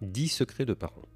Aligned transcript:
10 0.00 0.28
secrets 0.28 0.64
de 0.64 0.74
parents. 0.74 1.08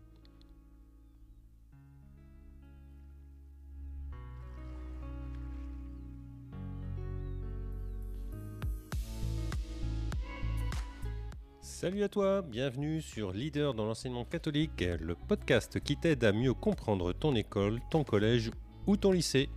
Salut 11.61 12.03
à 12.03 12.09
toi, 12.09 12.43
bienvenue 12.43 13.01
sur 13.01 13.33
Leader 13.33 13.75
dans 13.75 13.85
l'enseignement 13.87 14.25
catholique, 14.25 14.81
le 14.81 15.15
podcast 15.15 15.81
qui 15.81 15.97
t'aide 15.97 16.25
à 16.25 16.33
mieux 16.33 16.55
comprendre 16.55 17.13
ton 17.13 17.35
école, 17.35 17.81
ton 17.91 18.05
collège 18.05 18.51
ou 18.87 18.97
ton 18.97 19.13
lycée. 19.13 19.49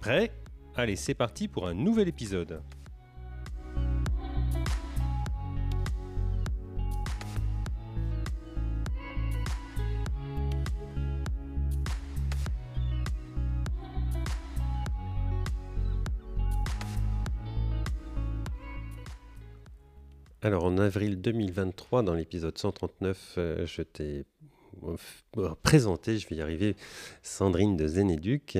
Prêt? 0.00 0.30
Allez, 0.74 0.96
c'est 0.96 1.14
parti 1.14 1.48
pour 1.48 1.66
un 1.66 1.74
nouvel 1.74 2.08
épisode. 2.08 2.60
Alors 20.46 20.62
en 20.62 20.78
avril 20.78 21.20
2023, 21.20 22.04
dans 22.04 22.14
l'épisode 22.14 22.56
139, 22.56 23.34
euh, 23.36 23.66
je 23.66 23.82
t'ai 23.82 24.24
euh, 25.38 25.54
présenté, 25.62 26.18
je 26.18 26.28
vais 26.28 26.36
y 26.36 26.42
arriver, 26.42 26.76
Sandrine 27.22 27.76
de 27.76 27.86
Zeneduc, 27.86 28.58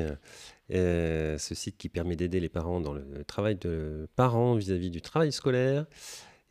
euh, 0.72 1.38
ce 1.38 1.54
site 1.54 1.76
qui 1.76 1.88
permet 1.88 2.16
d'aider 2.16 2.40
les 2.40 2.48
parents 2.48 2.80
dans 2.80 2.92
le 2.92 3.24
travail 3.24 3.56
de 3.56 4.08
parents 4.16 4.54
vis-à-vis 4.54 4.90
du 4.90 5.00
travail 5.00 5.32
scolaire. 5.32 5.86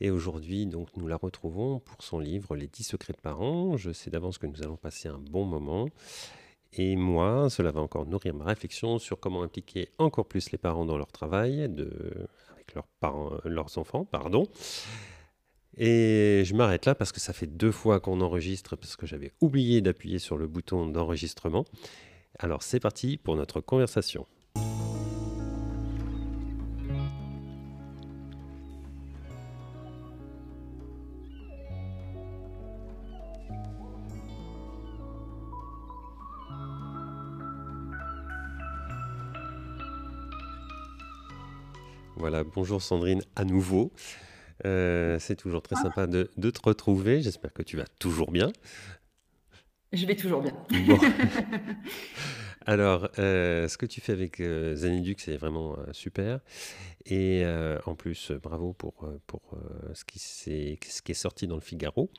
Et 0.01 0.09
aujourd'hui, 0.09 0.65
donc, 0.65 0.89
nous 0.97 1.07
la 1.07 1.15
retrouvons 1.15 1.79
pour 1.79 2.03
son 2.03 2.19
livre 2.19 2.55
Les 2.55 2.67
10 2.67 2.83
secrets 2.83 3.13
de 3.13 3.21
parents. 3.21 3.77
Je 3.77 3.91
sais 3.91 4.09
d'avance 4.09 4.37
que 4.37 4.45
nous 4.45 4.61
allons 4.61 4.75
passer 4.75 5.07
un 5.07 5.19
bon 5.19 5.45
moment. 5.45 5.87
Et 6.73 6.97
moi, 6.97 7.49
cela 7.49 7.71
va 7.71 7.79
encore 7.79 8.05
nourrir 8.05 8.33
ma 8.33 8.43
réflexion 8.43 8.99
sur 8.99 9.19
comment 9.19 9.43
impliquer 9.43 9.87
encore 9.97 10.25
plus 10.25 10.51
les 10.51 10.57
parents 10.57 10.85
dans 10.85 10.97
leur 10.97 11.11
travail 11.11 11.69
de, 11.69 12.27
avec 12.53 12.75
leurs, 12.75 13.41
leurs 13.45 13.77
enfants. 13.77 14.03
Pardon. 14.03 14.47
Et 15.77 16.43
je 16.45 16.55
m'arrête 16.55 16.85
là 16.85 16.95
parce 16.95 17.11
que 17.11 17.19
ça 17.19 17.33
fait 17.33 17.47
deux 17.47 17.71
fois 17.71 17.99
qu'on 17.99 18.21
enregistre, 18.21 18.77
parce 18.77 18.95
que 18.95 19.05
j'avais 19.05 19.33
oublié 19.41 19.81
d'appuyer 19.81 20.19
sur 20.19 20.37
le 20.37 20.47
bouton 20.47 20.87
d'enregistrement. 20.87 21.65
Alors 22.39 22.63
c'est 22.63 22.79
parti 22.79 23.17
pour 23.17 23.35
notre 23.35 23.59
conversation. 23.59 24.25
Voilà, 42.17 42.45
bonjour 42.45 42.81
Sandrine 42.81 43.21
à 43.35 43.43
nouveau. 43.43 43.91
Euh, 44.65 45.17
c'est 45.19 45.35
toujours 45.35 45.61
très 45.61 45.75
sympa 45.75 46.07
de, 46.07 46.29
te 46.37 46.59
retrouver. 46.63 47.21
J'espère 47.21 47.53
que 47.53 47.63
tu 47.63 47.77
vas 47.77 47.87
toujours 47.99 48.31
bien. 48.31 48.51
Je 49.91 50.05
vais 50.05 50.15
toujours 50.15 50.41
bien. 50.41 50.53
Alors, 52.67 53.09
euh, 53.19 53.67
ce 53.67 53.77
que 53.77 53.85
tu 53.85 54.01
fais 54.01 54.11
avec 54.11 54.39
euh, 54.39 54.75
c'est 55.17 55.37
vraiment 55.37 55.77
euh, 55.77 55.93
super. 55.93 56.39
Et 57.05 57.45
en 57.85 57.93
plus, 57.95 58.31
bravo 58.31 58.73
pour, 58.73 59.07
pour 59.27 59.41
ce, 59.93 60.03
qui 60.03 60.17
ce 60.17 61.01
qui 61.01 61.11
est 61.11 61.13
sorti 61.13 61.45
dans 61.45 61.55
le 61.55 61.61
Figaro. 61.61 62.09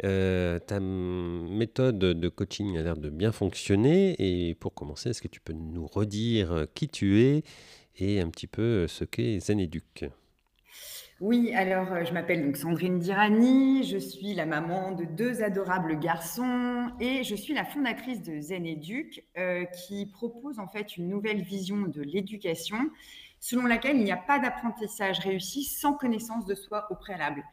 ta 0.00 0.80
méthode 0.80 1.98
de 1.98 2.28
coaching 2.28 2.76
a 2.78 2.82
l'air 2.82 2.96
de 2.96 3.10
bien 3.10 3.30
fonctionner. 3.30 4.16
Et 4.18 4.56
pour 4.56 4.74
commencer, 4.74 5.10
est-ce 5.10 5.22
que 5.22 5.28
tu 5.28 5.40
peux 5.40 5.52
nous 5.52 5.86
redire 5.86 6.66
qui 6.74 6.88
tu 6.88 7.20
es 7.22 7.44
et 7.96 8.20
un 8.20 8.30
petit 8.30 8.48
peu 8.48 8.88
ce 8.88 9.04
qu'est 9.04 9.38
Zeneduc 9.38 10.06
oui, 11.22 11.54
alors 11.54 11.92
euh, 11.92 12.04
je 12.04 12.12
m'appelle 12.12 12.44
donc 12.44 12.56
Sandrine 12.56 12.98
Dirani, 12.98 13.84
je 13.84 13.96
suis 13.96 14.34
la 14.34 14.44
maman 14.44 14.90
de 14.90 15.04
deux 15.04 15.44
adorables 15.44 15.96
garçons 16.00 16.90
et 16.98 17.22
je 17.22 17.36
suis 17.36 17.54
la 17.54 17.64
fondatrice 17.64 18.22
de 18.22 18.40
Zen 18.40 18.66
Educ 18.66 19.22
euh, 19.38 19.64
qui 19.66 20.06
propose 20.06 20.58
en 20.58 20.66
fait 20.66 20.96
une 20.96 21.08
nouvelle 21.08 21.42
vision 21.42 21.82
de 21.82 22.02
l'éducation 22.02 22.90
selon 23.38 23.66
laquelle 23.66 23.98
il 23.98 24.02
n'y 24.02 24.10
a 24.10 24.16
pas 24.16 24.40
d'apprentissage 24.40 25.20
réussi 25.20 25.62
sans 25.62 25.92
connaissance 25.92 26.44
de 26.44 26.56
soi 26.56 26.88
au 26.90 26.96
préalable. 26.96 27.44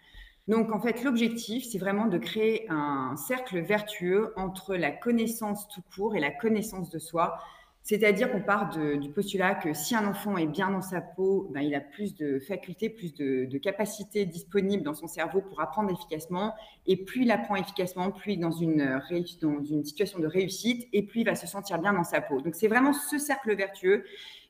Donc 0.48 0.72
en 0.72 0.80
fait 0.82 1.04
l'objectif 1.04 1.64
c'est 1.64 1.78
vraiment 1.78 2.08
de 2.08 2.18
créer 2.18 2.66
un 2.72 3.16
cercle 3.18 3.60
vertueux 3.60 4.34
entre 4.36 4.76
la 4.78 4.90
connaissance 4.90 5.68
tout 5.68 5.84
court 5.94 6.16
et 6.16 6.20
la 6.20 6.32
connaissance 6.32 6.90
de 6.90 6.98
soi 6.98 7.38
c'est-à-dire 7.90 8.32
qu'on 8.32 8.44
part 8.44 8.70
du 8.70 9.10
postulat 9.10 9.56
que 9.56 9.74
si 9.74 9.96
un 9.96 10.06
enfant 10.06 10.38
est 10.38 10.46
bien 10.46 10.70
dans 10.70 10.84
sa 10.84 11.02
peau, 11.02 11.50
ben, 11.50 11.62
il 11.62 11.74
a 11.74 11.80
plus 11.80 12.14
de 12.14 12.38
facultés, 12.38 12.88
plus 12.88 13.16
de, 13.16 13.58
capacités 13.58 14.28
disponibles 14.28 14.84
dans 14.84 14.94
son 14.94 15.08
cerveau 15.08 15.42
pour 15.42 15.60
apprendre 15.60 15.90
efficacement. 15.90 16.54
Et 16.86 16.98
plus 16.98 17.24
il 17.24 17.32
apprend 17.32 17.56
efficacement, 17.56 18.12
plus 18.12 18.34
il 18.34 18.38
est 18.38 18.42
dans 18.44 18.52
une, 18.52 19.02
dans 19.42 19.64
une 19.64 19.84
situation 19.84 20.20
de 20.20 20.28
réussite 20.28 20.88
et 20.94 21.02
plus 21.02 21.22
il 21.22 21.26
va 21.26 21.34
se 21.34 21.48
sentir 21.48 21.80
bien 21.80 21.92
dans 21.94 22.04
sa 22.04 22.22
peau. 22.22 22.42
Donc 22.42 22.54
c'est 22.54 22.68
vraiment 22.68 22.94
ce 22.94 23.18
cercle 23.18 23.56
vertueux 23.56 24.04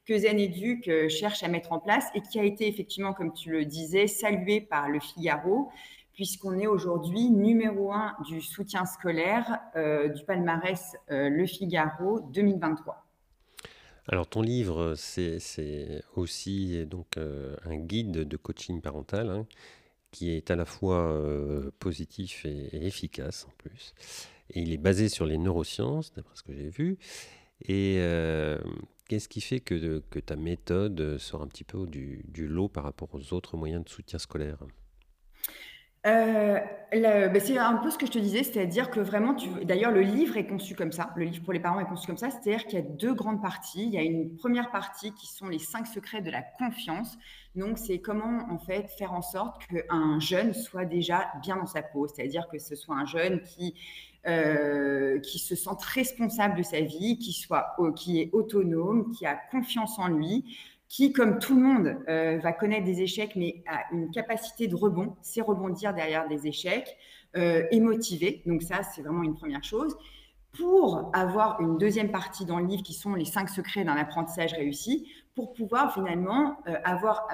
que 0.06 0.18
Zen 0.18 0.38
Educ 0.38 0.90
euh, 0.90 1.08
cherche 1.08 1.42
à 1.42 1.48
mettre 1.48 1.72
en 1.72 1.80
place 1.80 2.08
et 2.16 2.22
qui 2.22 2.42
a 2.42 2.44
été 2.44 2.68
effectivement, 2.68 3.14
comme 3.14 3.32
tu 3.32 3.52
le 3.52 3.64
disais, 3.64 4.08
salué 4.08 4.60
par 4.60 4.90
le 4.90 5.00
Figaro 5.00 5.70
puisqu'on 6.12 6.60
est 6.60 6.68
aujourd'hui 6.68 7.30
numéro 7.30 7.94
un 7.94 8.18
du 8.28 8.42
soutien 8.42 8.86
scolaire 8.86 9.62
euh, 9.78 10.10
du 10.10 10.26
palmarès 10.26 10.98
euh, 11.10 11.30
Le 11.30 11.46
Figaro 11.46 12.20
2023. 12.34 13.06
Alors 14.12 14.28
ton 14.28 14.42
livre, 14.42 14.96
c'est 14.98 15.38
aussi 16.16 16.84
donc 16.88 17.18
euh, 17.18 17.56
un 17.64 17.78
guide 17.78 18.28
de 18.28 18.38
coaching 18.38 18.82
parental 18.82 19.30
hein, 19.30 19.46
qui 20.10 20.32
est 20.32 20.50
à 20.50 20.56
la 20.56 20.66
fois 20.66 21.12
euh, 21.12 21.70
positif 21.78 22.44
et, 22.44 22.70
efficace 22.88 23.46
en 23.48 23.54
plus. 23.60 23.94
Et 24.50 24.62
il 24.62 24.74
est 24.74 24.78
basé 24.78 25.10
sur 25.10 25.28
les 25.28 25.38
neurosciences, 25.38 26.12
d'après 26.14 26.36
ce 26.36 26.42
que 26.42 26.54
j'ai 26.54 26.70
vu. 26.70 26.98
Et 27.62 27.98
euh, 28.00 28.58
qu'est-ce 29.08 29.30
qui 29.30 29.42
fait 29.42 29.60
que, 29.60 30.00
ta 30.00 30.36
méthode 30.36 31.20
sort 31.20 31.44
un 31.44 31.48
petit 31.48 31.64
peu 31.64 31.86
du 31.86 32.48
lot 32.48 32.68
par 32.68 32.86
rapport 32.86 33.10
aux 33.14 33.34
autres 33.34 33.58
moyens 33.58 33.84
de 33.84 33.90
soutien 33.90 34.18
scolaire? 34.18 34.58
Euh, 36.08 36.60
bah, 36.94 37.40
c'est 37.40 37.58
un 37.58 37.76
peu 37.76 37.90
ce 37.90 37.98
que 37.98 38.06
je 38.06 38.12
te 38.12 38.20
disais, 38.20 38.44
c'est-à-dire 38.44 38.90
que 38.90 39.00
vraiment, 39.00 39.36
d'ailleurs, 39.64 39.92
le 39.92 40.02
livre 40.02 40.38
est 40.38 40.48
conçu 40.48 40.76
comme 40.76 40.92
ça. 40.92 41.12
Le 41.16 41.26
livre 41.26 41.44
pour 41.44 41.54
les 41.54 41.60
parents 41.60 41.80
est 41.80 41.86
conçu 41.86 42.08
comme 42.08 42.18
ça, 42.18 42.30
c'est-à-dire 42.30 42.66
qu'il 42.66 42.80
y 42.80 42.82
a 42.82 42.86
deux 42.86 43.14
grandes 43.14 43.42
parties. 43.42 43.84
Il 43.84 43.94
y 43.94 43.98
a 43.98 44.02
une 44.02 44.36
première 44.36 44.72
partie 44.72 45.14
qui 45.14 45.28
sont 45.28 45.48
les 45.48 45.60
cinq 45.60 45.88
secrets 45.88 46.22
de 46.22 46.32
la 46.32 46.42
confiance. 46.42 47.18
Donc, 47.56 47.78
c'est 47.78 48.00
comment 48.00 48.48
en 48.50 48.60
fait 48.60 48.90
faire 48.98 49.14
en 49.14 49.22
sorte 49.22 49.62
qu'un 49.68 50.20
jeune 50.20 50.54
soit 50.54 50.86
déjà 50.86 51.32
bien 51.42 51.58
dans 51.58 51.68
sa 51.68 51.82
peau, 51.82 52.08
c'est-à-dire 52.08 52.48
que 52.50 52.60
ce 52.60 52.76
soit 52.76 52.96
un 52.96 53.06
jeune 53.06 53.42
qui 53.42 53.76
euh, 54.28 55.18
qui 55.22 55.40
se 55.40 55.56
sente 55.56 55.82
responsable 55.82 56.58
de 56.58 56.64
sa 56.64 56.82
vie, 56.82 57.18
qui 57.18 57.32
soit 57.32 57.76
qui 57.96 58.20
est 58.20 58.30
autonome, 58.34 59.12
qui 59.12 59.26
a 59.26 59.36
confiance 59.50 59.98
en 59.98 60.10
lui, 60.10 60.58
qui, 60.90 61.14
comme 61.14 61.38
tout 61.38 61.56
le 61.56 61.62
monde, 61.62 61.98
euh, 62.10 62.40
va 62.40 62.52
connaître 62.52 62.84
des 62.84 63.02
échecs, 63.02 63.36
mais 63.36 63.64
a 63.68 63.84
une 63.94 64.10
capacité 64.10 64.68
de 64.68 64.76
rebond, 64.76 65.16
c'est 65.22 65.42
rebondir 65.42 65.94
derrière 65.94 66.28
des 66.28 66.48
échecs, 66.48 66.98
euh, 67.38 67.64
et 67.70 67.80
motivé. 67.80 68.42
Donc 68.48 68.64
ça, 68.64 68.82
c'est 68.82 69.04
vraiment 69.04 69.22
une 69.22 69.36
première 69.36 69.64
chose. 69.64 69.96
Pour 70.58 71.12
avoir 71.14 71.62
une 71.62 71.78
deuxième 71.78 72.10
partie 72.10 72.44
dans 72.44 72.58
le 72.58 72.66
livre 72.66 72.82
qui 72.82 72.94
sont 72.94 73.14
les 73.14 73.26
cinq 73.26 73.50
secrets 73.50 73.84
d'un 73.84 73.96
apprentissage 73.98 74.54
réussi, 74.54 75.08
pour 75.36 75.54
pouvoir 75.54 75.94
finalement 75.94 76.58
euh, 76.68 76.74
avoir 76.84 77.28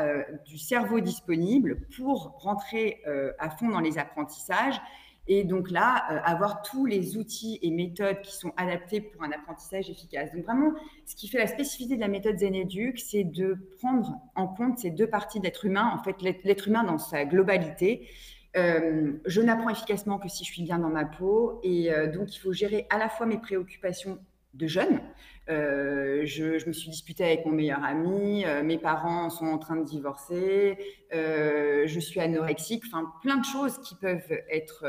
du 0.45 0.57
cerveau 0.57 0.99
disponible 0.99 1.87
pour 1.95 2.35
rentrer 2.39 3.01
à 3.39 3.49
fond 3.49 3.69
dans 3.69 3.79
les 3.79 3.97
apprentissages 3.97 4.79
et 5.27 5.43
donc 5.43 5.71
là, 5.71 6.05
euh, 6.11 6.19
avoir 6.23 6.61
tous 6.61 6.85
les 6.85 7.17
outils 7.17 7.59
et 7.61 7.71
méthodes 7.71 8.21
qui 8.21 8.35
sont 8.35 8.53
adaptés 8.57 9.01
pour 9.01 9.23
un 9.23 9.31
apprentissage 9.31 9.89
efficace. 9.89 10.31
Donc 10.33 10.43
vraiment, 10.43 10.73
ce 11.05 11.15
qui 11.15 11.27
fait 11.27 11.39
la 11.39 11.47
spécificité 11.47 11.95
de 11.95 12.01
la 12.01 12.07
méthode 12.07 12.37
Zeneduc, 12.37 12.99
c'est 12.99 13.23
de 13.23 13.57
prendre 13.79 14.19
en 14.35 14.47
compte 14.47 14.77
ces 14.77 14.91
deux 14.91 15.07
parties 15.07 15.39
de 15.39 15.45
l'être 15.45 15.65
humain, 15.65 15.91
en 15.93 16.03
fait 16.03 16.21
l'être 16.21 16.67
humain 16.67 16.83
dans 16.83 16.99
sa 16.99 17.25
globalité. 17.25 18.07
Euh, 18.55 19.13
je 19.25 19.41
n'apprends 19.41 19.69
efficacement 19.69 20.17
que 20.17 20.29
si 20.29 20.45
je 20.45 20.53
suis 20.53 20.63
bien 20.63 20.79
dans 20.79 20.89
ma 20.89 21.03
peau 21.03 21.59
et 21.63 21.91
euh, 21.91 22.09
donc 22.09 22.33
il 22.33 22.39
faut 22.39 22.53
gérer 22.53 22.87
à 22.89 22.97
la 22.97 23.09
fois 23.09 23.25
mes 23.25 23.37
préoccupations 23.37 24.17
de 24.55 24.67
jeune, 24.67 25.01
je, 25.47 26.67
me 26.67 26.73
suis 26.73 26.89
disputée 26.89 27.23
avec 27.23 27.45
mon 27.45 27.51
meilleur 27.51 27.83
ami, 27.83 28.45
mes 28.63 28.77
parents 28.77 29.29
sont 29.29 29.45
en 29.45 29.57
train 29.57 29.75
de 29.75 29.83
divorcer, 29.83 30.77
je 31.11 31.99
suis 31.99 32.19
anorexique, 32.19 32.83
enfin 32.87 33.11
plein 33.21 33.37
de 33.37 33.45
choses 33.45 33.77
qui 33.79 33.95
peuvent 33.95 34.31
être, 34.49 34.85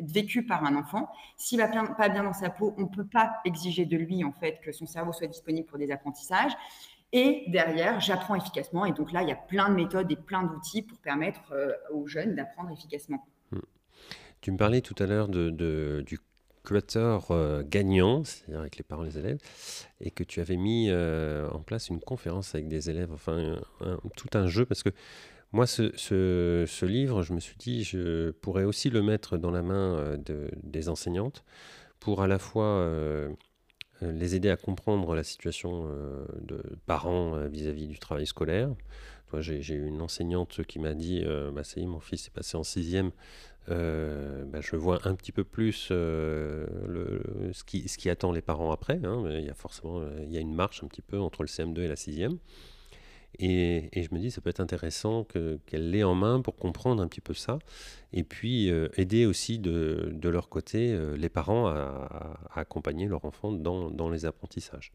vécues 0.00 0.46
par 0.46 0.64
un 0.64 0.76
enfant. 0.76 1.10
S'il 1.36 1.58
va 1.58 1.68
pas 1.68 2.08
bien 2.08 2.22
dans 2.22 2.32
sa 2.32 2.50
peau, 2.50 2.74
on 2.78 2.82
ne 2.82 2.86
peut 2.86 3.06
pas 3.06 3.40
exiger 3.44 3.84
de 3.84 3.96
lui 3.96 4.24
en 4.24 4.32
fait 4.32 4.60
que 4.62 4.72
son 4.72 4.86
cerveau 4.86 5.12
soit 5.12 5.26
disponible 5.26 5.66
pour 5.66 5.78
des 5.78 5.90
apprentissages. 5.90 6.52
Et 7.12 7.44
derrière, 7.48 8.00
j'apprends 8.00 8.34
efficacement. 8.34 8.84
Et 8.84 8.92
donc 8.92 9.12
là, 9.12 9.22
il 9.22 9.28
y 9.28 9.32
a 9.32 9.36
plein 9.36 9.70
de 9.70 9.74
méthodes 9.74 10.10
et 10.10 10.16
plein 10.16 10.42
d'outils 10.42 10.82
pour 10.82 10.98
permettre 10.98 11.54
aux 11.92 12.06
jeunes 12.06 12.34
d'apprendre 12.34 12.70
efficacement. 12.70 13.26
Hmm. 13.50 13.60
Tu 14.40 14.52
me 14.52 14.56
parlais 14.56 14.82
tout 14.82 14.94
à 14.98 15.06
l'heure 15.06 15.28
de, 15.28 16.02
du 16.06 16.18
euh, 17.30 17.62
gagnant, 17.64 18.24
c'est-à-dire 18.24 18.60
avec 18.60 18.76
les 18.76 18.84
parents 18.84 19.04
et 19.04 19.08
les 19.08 19.18
élèves, 19.18 19.38
et 20.00 20.10
que 20.10 20.24
tu 20.24 20.40
avais 20.40 20.56
mis 20.56 20.88
euh, 20.90 21.48
en 21.50 21.60
place 21.60 21.88
une 21.88 22.00
conférence 22.00 22.54
avec 22.54 22.68
des 22.68 22.90
élèves, 22.90 23.12
enfin 23.12 23.58
tout 24.16 24.28
un 24.34 24.46
jeu, 24.46 24.64
parce 24.64 24.82
que 24.82 24.90
moi, 25.52 25.66
ce, 25.66 26.84
livre, 26.84 27.22
je 27.22 27.32
me 27.32 27.40
suis 27.40 27.56
dit, 27.56 27.82
je 27.84 28.30
pourrais 28.32 28.64
aussi 28.64 28.90
le 28.90 29.02
mettre 29.02 29.38
dans 29.38 29.50
la 29.50 29.62
main 29.62 29.96
euh, 29.96 30.16
de, 30.16 30.50
des 30.62 30.88
enseignantes 30.88 31.44
pour 32.00 32.22
à 32.22 32.26
la 32.26 32.38
fois 32.38 32.88
les 34.00 34.36
aider 34.36 34.50
à 34.50 34.56
comprendre 34.56 35.16
la 35.16 35.24
situation 35.24 35.90
de 36.40 36.62
parents 36.86 37.48
vis-à-vis 37.48 37.88
du 37.88 37.98
travail 37.98 38.24
scolaire. 38.24 38.70
J'ai 39.40 39.74
eu 39.74 39.86
une 39.86 40.00
enseignante 40.00 40.64
qui 40.64 40.78
m'a 40.78 40.94
dit, 40.94 41.24
bah, 41.52 41.64
ça 41.64 41.80
y 41.80 41.84
est, 41.84 41.86
mon 41.86 42.00
fils 42.00 42.26
est 42.26 42.34
passé 42.34 42.56
en 42.56 42.64
sixième, 42.64 43.10
euh, 43.70 44.44
bah, 44.46 44.60
je 44.62 44.76
vois 44.76 45.06
un 45.06 45.14
petit 45.14 45.32
peu 45.32 45.44
plus 45.44 45.88
euh, 45.90 46.66
ce, 47.52 47.64
qui, 47.64 48.10
attend 48.10 48.32
les 48.32 48.42
parents 48.42 48.72
après. 48.72 49.00
Hein. 49.04 49.24
Il 49.30 49.44
y 49.44 49.50
a 49.50 49.54
forcément 49.54 50.02
il 50.22 50.32
y 50.32 50.38
a 50.38 50.40
une 50.40 50.54
marche 50.54 50.82
un 50.82 50.86
petit 50.86 51.02
peu 51.02 51.18
entre 51.18 51.42
le 51.42 51.48
CM2 51.48 51.80
et 51.80 51.88
la 51.88 51.94
6e. 51.94 52.38
Et, 53.40 53.90
je 53.94 54.14
me 54.14 54.18
dis, 54.18 54.30
ça 54.30 54.40
peut 54.40 54.48
être 54.50 54.60
intéressant 54.60 55.24
qu'elle 55.66 55.90
l'ait 55.90 56.02
en 56.02 56.14
main 56.14 56.40
pour 56.40 56.56
comprendre 56.56 57.02
un 57.02 57.08
petit 57.08 57.20
peu 57.20 57.34
ça. 57.34 57.58
Et 58.12 58.24
puis 58.24 58.70
euh, 58.70 58.88
aider 58.96 59.26
aussi 59.26 59.58
de, 59.58 60.18
leur 60.24 60.48
côté 60.48 60.98
les 61.16 61.28
parents 61.28 61.66
à, 61.66 62.38
accompagner 62.54 63.06
leur 63.06 63.24
enfant 63.24 63.52
dans 63.52 64.10
les 64.10 64.24
apprentissages. 64.24 64.92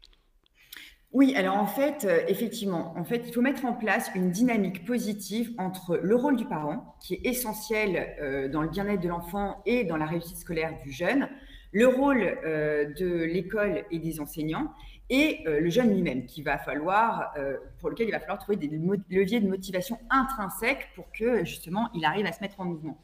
Oui, 1.13 1.35
alors 1.35 1.57
en 1.57 1.67
fait, 1.67 2.05
euh, 2.05 2.23
effectivement, 2.27 2.95
il 3.11 3.31
faut 3.31 3.41
mettre 3.41 3.65
en 3.65 3.73
place 3.73 4.09
une 4.15 4.31
dynamique 4.31 4.83
positive 4.83 5.53
entre 5.59 5.99
le 6.01 6.15
rôle 6.15 6.35
du 6.35 6.45
parent, 6.45 6.95
qui 6.99 7.13
est 7.13 7.27
essentiel 7.27 8.15
euh, 8.19 8.49
dans 8.49 8.63
le 8.63 8.69
bien-être 8.69 8.99
de 8.99 9.09
l'enfant 9.09 9.61
et 9.67 9.83
dans 9.83 9.95
la 9.95 10.07
réussite 10.07 10.37
scolaire 10.37 10.75
du 10.83 10.91
jeune, 10.91 11.29
le 11.71 11.85
rôle 11.85 12.23
euh, 12.23 12.91
de 12.95 13.25
l'école 13.25 13.85
et 13.91 13.99
des 13.99 14.19
enseignants, 14.19 14.71
et 15.11 15.43
le 15.45 15.69
jeune 15.69 15.93
lui-même, 15.93 16.25
qui 16.25 16.41
va 16.41 16.57
falloir, 16.57 17.35
pour 17.79 17.89
lequel 17.89 18.07
il 18.07 18.11
va 18.11 18.19
falloir 18.19 18.39
trouver 18.39 18.55
des 18.55 18.69
leviers 19.09 19.41
de 19.41 19.47
motivation 19.47 19.99
intrinsèques 20.09 20.87
pour 20.95 21.11
que 21.11 21.43
justement 21.43 21.89
il 21.93 22.05
arrive 22.05 22.25
à 22.25 22.31
se 22.31 22.41
mettre 22.41 22.59
en 22.61 22.65
mouvement. 22.65 22.97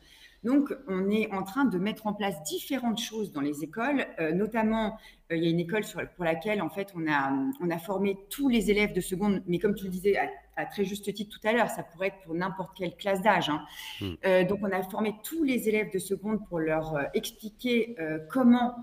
Donc, 0.43 0.73
on 0.87 1.09
est 1.09 1.31
en 1.33 1.43
train 1.43 1.65
de 1.65 1.77
mettre 1.77 2.07
en 2.07 2.13
place 2.13 2.41
différentes 2.43 2.99
choses 2.99 3.31
dans 3.31 3.41
les 3.41 3.63
écoles, 3.63 4.05
euh, 4.19 4.31
notamment, 4.31 4.97
euh, 5.31 5.35
il 5.35 5.43
y 5.43 5.47
a 5.47 5.49
une 5.49 5.59
école 5.59 5.83
pour 6.15 6.23
laquelle, 6.23 6.61
en 6.61 6.69
fait, 6.69 6.93
on 6.95 7.07
a, 7.11 7.33
on 7.59 7.69
a 7.69 7.77
formé 7.77 8.17
tous 8.29 8.47
les 8.47 8.71
élèves 8.71 8.93
de 8.93 9.01
seconde, 9.01 9.43
mais 9.47 9.59
comme 9.59 9.75
tu 9.75 9.85
le 9.85 9.89
disais 9.89 10.17
à, 10.17 10.65
très 10.65 10.83
juste 10.83 11.13
titre 11.13 11.39
tout 11.39 11.47
à 11.47 11.53
l'heure, 11.53 11.69
ça 11.69 11.83
pourrait 11.83 12.07
être 12.07 12.19
pour 12.25 12.35
n'importe 12.35 12.77
quelle 12.77 12.95
classe 12.97 13.21
d'âge. 13.21 13.49
Hein. 13.49 13.63
Hmm. 14.01 14.13
Euh, 14.25 14.43
donc, 14.43 14.59
on 14.61 14.71
a 14.71 14.81
formé 14.83 15.15
tous 15.23 15.43
les 15.43 15.69
élèves 15.69 15.91
de 15.93 15.99
seconde 15.99 16.45
pour 16.47 16.59
leur 16.59 16.97
expliquer 17.13 17.95
comment 18.29 18.75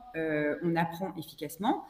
on 0.63 0.77
apprend 0.77 1.15
efficacement. 1.17 1.85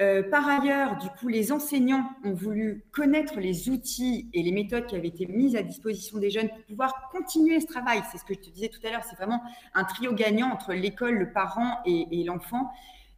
Euh, 0.00 0.22
par 0.22 0.48
ailleurs, 0.48 0.96
du 0.96 1.08
coup, 1.10 1.28
les 1.28 1.52
enseignants 1.52 2.08
ont 2.24 2.32
voulu 2.32 2.84
connaître 2.90 3.38
les 3.38 3.68
outils 3.68 4.30
et 4.32 4.42
les 4.42 4.50
méthodes 4.50 4.86
qui 4.86 4.96
avaient 4.96 5.08
été 5.08 5.26
mises 5.26 5.56
à 5.56 5.62
disposition 5.62 6.18
des 6.18 6.30
jeunes 6.30 6.48
pour 6.48 6.62
pouvoir 6.62 7.10
continuer 7.12 7.60
ce 7.60 7.66
travail. 7.66 8.00
C'est 8.10 8.16
ce 8.16 8.24
que 8.24 8.32
je 8.32 8.38
te 8.38 8.48
disais 8.48 8.68
tout 8.68 8.80
à 8.86 8.90
l'heure, 8.90 9.04
c'est 9.04 9.16
vraiment 9.16 9.42
un 9.74 9.84
trio 9.84 10.14
gagnant 10.14 10.48
entre 10.48 10.72
l'école, 10.72 11.16
le 11.16 11.32
parent 11.32 11.80
et, 11.84 12.24
l'enfant. 12.24 12.70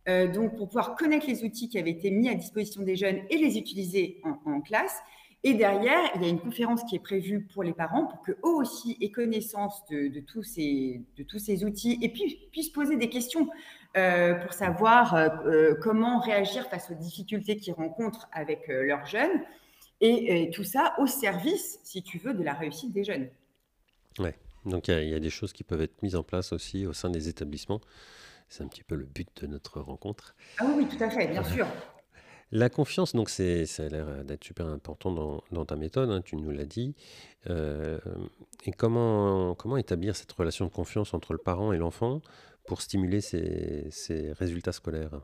Euh, 0.09 0.27
donc, 0.27 0.57
pour 0.57 0.67
pouvoir 0.67 0.97
connaître 0.97 1.29
les 1.29 1.45
outils 1.45 1.69
qui 1.69 1.79
avaient 1.79 1.93
été 1.93 2.11
mis 2.11 2.29
à 2.29 2.35
disposition 2.35 2.83
des 2.83 2.97
jeunes 2.97 3.21
et 3.31 3.39
les 3.39 3.59
utiliser 3.59 4.21
en, 4.25 4.61
classe. 4.61 4.99
Et 5.45 5.55
derrière, 5.55 6.01
il 6.17 6.23
y 6.23 6.25
a 6.25 6.29
une 6.29 6.41
conférence 6.41 6.83
qui 6.85 6.97
est 6.97 7.03
prévue 7.03 7.47
pour 7.53 7.63
les 7.63 7.73
parents 7.73 8.07
pour 8.07 8.23
qu'eux 8.23 8.39
aussi 8.43 8.97
aient 9.01 9.11
connaissance 9.11 9.85
de, 9.89 10.21
tous 10.21 10.43
ces, 10.43 11.01
de 11.17 11.23
tous 11.23 11.39
ces 11.39 11.65
outils 11.65 11.99
et 12.03 12.09
puis 12.09 12.49
puissent 12.51 12.71
poser 12.71 12.97
des 12.97 13.09
questions. 13.09 13.49
Euh, 13.95 14.35
pour 14.37 14.55
savoir 14.55 15.15
euh, 15.15 15.29
euh, 15.45 15.75
comment 15.75 16.19
réagir 16.19 16.67
face 16.69 16.91
aux 16.91 16.95
difficultés 16.95 17.57
qu'ils 17.57 17.75
rencontrent 17.75 18.27
avec 18.33 18.67
leurs 18.69 19.05
jeunes. 19.05 19.43
Et, 20.01 20.51
tout 20.53 20.65
ça 20.65 20.95
au 20.99 21.07
service, 21.07 21.79
si 21.85 22.03
tu 22.03 22.19
veux, 22.19 22.35
de 22.35 22.43
la 22.43 22.55
réussite 22.55 22.93
des 22.93 23.05
jeunes. 23.05 23.29
Ouais. 24.19 24.35
Donc 24.65 24.89
il 24.89 25.09
y, 25.09 25.15
a 25.15 25.21
des 25.21 25.31
choses 25.31 25.53
qui 25.53 25.63
peuvent 25.63 25.83
être 25.83 26.03
mises 26.03 26.17
en 26.17 26.23
place 26.23 26.53
aussi 26.53 26.87
au 26.87 26.93
sein 26.93 27.11
des 27.11 27.29
établissements. 27.29 27.81
C'est 28.49 28.65
un 28.65 28.69
petit 28.69 28.83
peu 28.83 28.95
le 28.97 29.05
but 29.05 29.29
de 29.43 29.47
notre 29.47 29.81
rencontre. 29.81 30.35
Ah 30.59 30.67
oui, 30.75 30.87
tout 30.87 31.03
à 31.03 31.11
fait, 31.11 31.29
bien 31.29 31.45
sûr. 31.45 31.67
La 32.55 32.69
confiance, 32.69 33.15
donc 33.15 33.31
c'est, 33.31 33.65
ça 33.65 33.85
a 33.85 33.89
l'air 33.89 34.25
d'être 34.25 34.45
super 34.45 34.67
important 34.67 35.11
dans, 35.11 35.43
dans 35.53 35.65
ta 35.65 35.75
méthode, 35.75 36.11
hein, 36.11 36.21
tu 36.21 36.37
nous 36.37 36.51
l'as 36.51 36.67
dit. 36.67 36.95
et 37.49 38.73
comment, 38.77 39.55
comment 39.55 39.79
établir 39.79 40.17
cette 40.17 40.33
relation 40.33 40.67
de 40.67 40.71
confiance 40.71 41.15
entre 41.15 41.33
le 41.33 41.39
parent 41.39 41.73
et 41.73 41.79
l'enfant 41.79 42.21
pour 42.67 42.83
stimuler 42.83 43.21
ces, 43.21 44.33
résultats 44.33 44.73
scolaires 44.73 45.21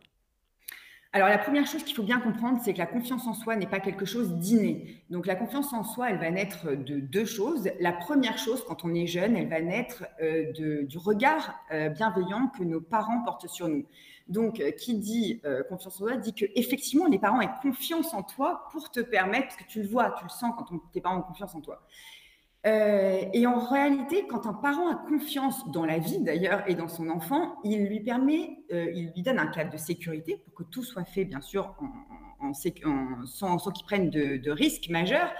alors 1.14 1.28
la 1.30 1.38
première 1.38 1.66
chose 1.66 1.84
qu'il 1.84 1.96
faut 1.96 2.02
bien 2.02 2.20
comprendre, 2.20 2.60
c'est 2.62 2.74
que 2.74 2.78
la 2.78 2.86
confiance 2.86 3.26
en 3.26 3.32
soi 3.32 3.56
n'est 3.56 3.66
pas 3.66 3.80
quelque 3.80 4.04
chose 4.04 4.34
d'inné. 4.34 5.02
Donc 5.08 5.26
la 5.26 5.36
confiance 5.36 5.72
en 5.72 5.82
soi, 5.82 6.10
elle 6.10 6.18
va 6.18 6.30
naître 6.30 6.72
de 6.72 7.00
deux 7.00 7.24
choses. 7.24 7.70
La 7.80 7.92
première 7.92 8.36
chose, 8.36 8.62
quand 8.68 8.84
on 8.84 8.94
est 8.94 9.06
jeune, 9.06 9.34
elle 9.34 9.48
va 9.48 9.62
naître 9.62 10.04
euh, 10.20 10.52
du 10.52 10.98
regard 10.98 11.58
euh, 11.72 11.88
bienveillant 11.88 12.48
que 12.48 12.62
nos 12.62 12.82
parents 12.82 13.22
portent 13.24 13.48
sur 13.48 13.68
nous. 13.68 13.86
Donc 14.28 14.60
euh, 14.60 14.70
qui 14.70 14.98
dit 14.98 15.40
confiance 15.70 15.86
en 15.86 15.98
soi 15.98 16.16
dit 16.18 16.34
que 16.34 16.44
effectivement 16.54 17.06
les 17.06 17.18
parents 17.18 17.40
aient 17.40 17.48
confiance 17.62 18.12
en 18.12 18.22
toi 18.22 18.68
pour 18.70 18.90
te 18.90 19.00
permettre, 19.00 19.46
parce 19.46 19.56
que 19.56 19.64
tu 19.66 19.80
le 19.80 19.88
vois, 19.88 20.14
tu 20.18 20.24
le 20.24 20.30
sens 20.30 20.52
quand 20.58 20.66
tes 20.92 21.00
parents 21.00 21.20
ont 21.20 21.22
confiance 21.22 21.54
en 21.54 21.62
toi. 21.62 21.80
Euh, 22.68 23.22
et 23.32 23.46
en 23.46 23.58
réalité, 23.58 24.26
quand 24.28 24.46
un 24.46 24.52
parent 24.52 24.90
a 24.90 24.94
confiance 24.94 25.70
dans 25.70 25.86
la 25.86 25.98
vie 25.98 26.18
d'ailleurs 26.18 26.62
et 26.66 26.74
dans 26.74 26.88
son 26.88 27.08
enfant, 27.08 27.56
il 27.64 27.86
lui 27.86 28.00
permet, 28.00 28.58
euh, 28.72 28.90
il 28.94 29.10
lui 29.14 29.22
donne 29.22 29.38
un 29.38 29.46
cadre 29.46 29.72
de 29.72 29.78
sécurité 29.78 30.42
pour 30.44 30.54
que 30.54 30.64
tout 30.64 30.82
soit 30.82 31.04
fait 31.04 31.24
bien 31.24 31.40
sûr 31.40 31.74
en, 32.40 32.52
sans, 32.52 33.58
qu'il 33.70 33.86
prenne 33.86 34.10
de, 34.10 34.50
risques 34.50 34.88
majeurs, 34.90 35.32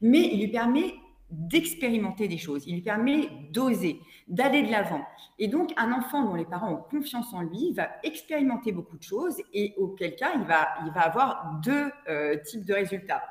mais 0.00 0.20
il 0.32 0.40
lui 0.40 0.48
permet 0.48 0.94
d'expérimenter 1.30 2.28
des 2.28 2.36
choses, 2.36 2.64
il 2.66 2.74
lui 2.74 2.82
permet 2.82 3.30
d'oser, 3.52 4.00
d'aller 4.28 4.62
de 4.62 4.70
l'avant. 4.70 5.02
Et 5.38 5.48
donc 5.48 5.72
un 5.76 5.92
enfant 5.92 6.24
dont 6.24 6.34
les 6.34 6.44
parents 6.44 6.72
ont 6.72 6.82
confiance 6.90 7.32
en 7.32 7.42
lui 7.42 7.72
va 7.72 7.90
expérimenter 8.02 8.72
beaucoup 8.72 8.98
de 8.98 9.02
choses 9.02 9.36
et 9.54 9.74
auquel 9.78 10.16
cas 10.16 10.32
il 10.34 10.42
va, 10.42 10.68
il 10.84 10.92
va 10.92 11.00
avoir 11.02 11.60
deux 11.64 11.90
euh, 12.08 12.36
types 12.44 12.64
de 12.64 12.74
résultats. 12.74 13.22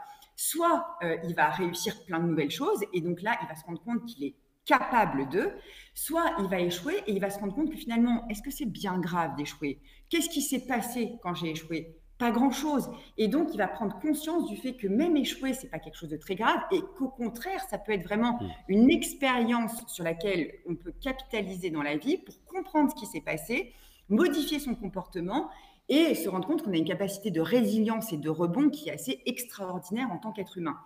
Soit 0.44 0.98
euh, 1.04 1.18
il 1.24 1.36
va 1.36 1.52
réussir 1.52 2.04
plein 2.04 2.20
de 2.20 2.26
nouvelles 2.26 2.50
choses 2.50 2.84
et 2.94 3.02
donc 3.02 3.22
là, 3.22 3.38
il 3.44 3.48
va 3.48 3.54
se 3.54 3.64
rendre 3.64 3.80
compte 3.84 4.04
qu'il 4.08 4.24
est 4.24 4.34
capable 4.66 5.30
de, 5.30 5.52
soit 5.94 6.34
il 6.40 6.48
va 6.48 6.60
échouer 6.60 6.96
et 7.06 7.12
il 7.12 7.20
va 7.20 7.30
se 7.30 7.38
rendre 7.38 7.54
compte 7.54 7.70
que 7.70 7.78
finalement, 7.78 8.28
est-ce 8.28 8.42
que 8.42 8.50
c'est 8.50 8.66
bien 8.66 8.98
grave 8.98 9.36
d'échouer? 9.36 9.80
Qu'est-ce 10.10 10.30
qui 10.30 10.42
s'est 10.42 10.66
passé 10.66 11.20
quand 11.22 11.36
j'ai 11.36 11.52
échoué? 11.52 11.96
Pas 12.18 12.32
grand-chose. 12.32 12.90
Et 13.20 13.28
donc, 13.28 13.50
il 13.54 13.58
va 13.58 13.68
prendre 13.68 14.00
conscience 14.00 14.50
du 14.50 14.58
fait 14.58 14.74
que 14.74 14.88
même 14.88 15.16
échouer, 15.16 15.54
c'est 15.54 15.70
pas 15.70 15.78
quelque 15.78 15.98
chose 15.98 16.10
de 16.10 16.18
très 16.18 16.34
grave 16.34 16.60
et 16.72 16.82
qu'au 16.98 17.10
contraire, 17.10 17.62
ça 17.70 17.78
peut 17.78 17.92
être 17.92 18.04
vraiment 18.04 18.42
mmh. 18.42 18.50
une 18.70 18.90
expérience 18.90 19.84
sur 19.86 20.04
laquelle 20.04 20.52
on 20.68 20.74
peut 20.76 20.94
capitaliser 21.00 21.70
dans 21.70 21.84
la 21.84 21.98
vie 21.98 22.18
pour 22.18 22.44
comprendre 22.46 22.90
ce 22.90 22.96
qui 22.96 23.06
s'est 23.06 23.22
passé, 23.22 23.76
modifier 24.10 24.58
son 24.58 24.74
comportement 24.74 25.52
et 25.92 26.16
se 26.16 26.30
rendre 26.30 26.48
compte 26.48 26.64
qu'on 26.64 26.72
a 26.72 26.78
une 26.78 26.86
capacité 26.86 27.32
de 27.32 27.42
résilience 27.42 28.14
et 28.14 28.18
de 28.18 28.30
rebond 28.30 28.70
qui 28.70 28.88
est 28.88 28.94
assez 28.94 29.22
extraordinaire 29.26 30.10
en 30.10 30.18
tant 30.18 30.32
qu'être 30.32 30.58
humain. 30.58 30.78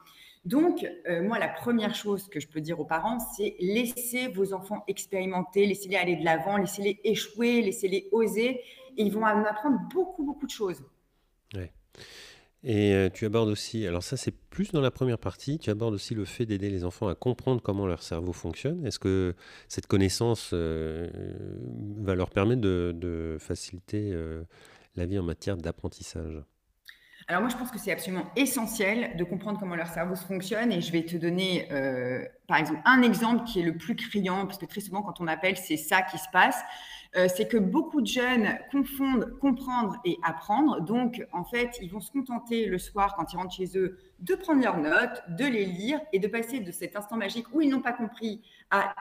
Donc, 0.46 0.84
euh, 1.08 1.22
moi, 1.22 1.38
la 1.38 1.48
première 1.48 1.94
chose 1.94 2.28
que 2.28 2.40
je 2.40 2.48
peux 2.48 2.60
dire 2.60 2.80
aux 2.80 2.86
parents, 2.86 3.20
c'est 3.20 3.56
laissez 3.60 4.28
vos 4.28 4.54
enfants 4.54 4.84
expérimenter, 4.88 5.68
laissez-les 5.68 5.96
aller 5.96 6.16
de 6.16 6.26
l'avant, 6.26 6.58
laissez-les 6.58 7.00
échouer, 7.04 7.62
laissez-les 7.62 8.10
oser, 8.12 8.62
ils 8.98 9.12
vont 9.12 9.22
en 9.24 9.44
apprendre 9.44 9.80
beaucoup, 9.94 10.24
beaucoup 10.24 10.48
de 10.48 10.52
choses. 10.52 10.84
Ouais. 11.54 11.72
Et 12.64 12.94
euh, 12.96 13.10
tu 13.14 13.26
abordes 13.26 13.50
aussi, 13.50 13.86
alors 13.86 14.02
ça 14.02 14.18
c'est 14.18 14.32
plus 14.32 14.72
dans 14.72 14.82
la 14.82 14.90
première 14.90 15.20
partie, 15.20 15.60
tu 15.60 15.70
abordes 15.70 15.94
aussi 15.94 16.16
le 16.16 16.26
fait 16.26 16.48
d'aider 16.48 16.72
les 16.72 16.84
enfants 16.84 17.08
à 17.08 17.14
comprendre 17.14 17.62
comment 17.62 17.86
leur 17.86 18.02
cerveau 18.02 18.34
fonctionne. 18.34 18.84
Est-ce 18.88 18.98
que 18.98 19.36
cette 19.68 19.86
connaissance 19.86 20.50
euh, 20.54 21.08
va 21.98 22.16
leur 22.16 22.32
permettre 22.32 22.62
de, 22.62 23.38
faciliter 23.40 24.16
la 24.96 25.06
vie 25.06 25.20
en 25.20 25.24
matière 25.24 25.58
d'apprentissage 25.58 26.44
alors 27.28 27.42
moi, 27.42 27.50
je 27.50 27.58
pense 27.58 27.72
que 27.72 27.80
c'est 27.80 27.92
absolument 27.92 28.26
essentiel 28.36 29.18
de 29.18 29.24
comprendre 29.24 29.60
comment 29.60 29.76
leur 29.76 29.88
cerveau 29.88 30.16
fonctionne 30.16 30.72
et 30.72 30.80
je 30.80 30.92
vais 30.92 31.04
te 31.06 31.18
donner, 31.18 31.68
euh, 31.72 32.24
par 32.48 32.58
exemple, 32.58 32.82
un 32.86 33.02
exemple 33.02 33.46
qui 33.46 33.62
est 33.62 33.64
le 33.64 33.76
plus 33.76 33.96
criant, 33.96 34.46
parce 34.46 34.60
que 34.60 34.68
très 34.68 34.80
souvent, 34.80 35.02
quand 35.02 35.20
on 35.22 35.26
appelle, 35.26 35.58
c'est 35.58 35.78
ça 35.78 36.04
qui 36.04 36.20
se 36.20 36.30
passe. 36.32 36.62
euh, 37.16 37.28
c'est 37.28 37.48
que 37.48 37.58
beaucoup 37.58 38.02
de 38.02 38.08
jeunes 38.08 38.60
confondent 38.72 39.40
comprendre 39.40 39.96
et 40.06 40.18
apprendre. 40.22 40.82
Donc, 40.82 41.26
en 41.32 41.46
fait, 41.46 41.80
ils 41.82 41.90
vont 41.90 42.02
se 42.02 42.12
contenter 42.12 42.66
le 42.68 42.78
soir, 42.78 43.16
quand 43.16 43.32
ils 43.34 43.38
rentrent 43.38 43.56
chez 43.56 43.76
eux, 43.76 43.98
de 44.20 44.36
prendre 44.36 44.62
leurs 44.62 44.78
notes, 44.78 45.24
de 45.30 45.46
les 45.46 45.66
lire 45.66 46.00
et 46.14 46.20
de 46.20 46.28
passer 46.28 46.60
de 46.60 46.72
cet 46.72 46.96
instant 46.96 47.16
magique 47.16 47.48
où 47.54 47.62
ils 47.62 47.70
n'ont 47.70 47.82
pas 47.82 47.94
compris 47.94 48.42
à 48.70 48.94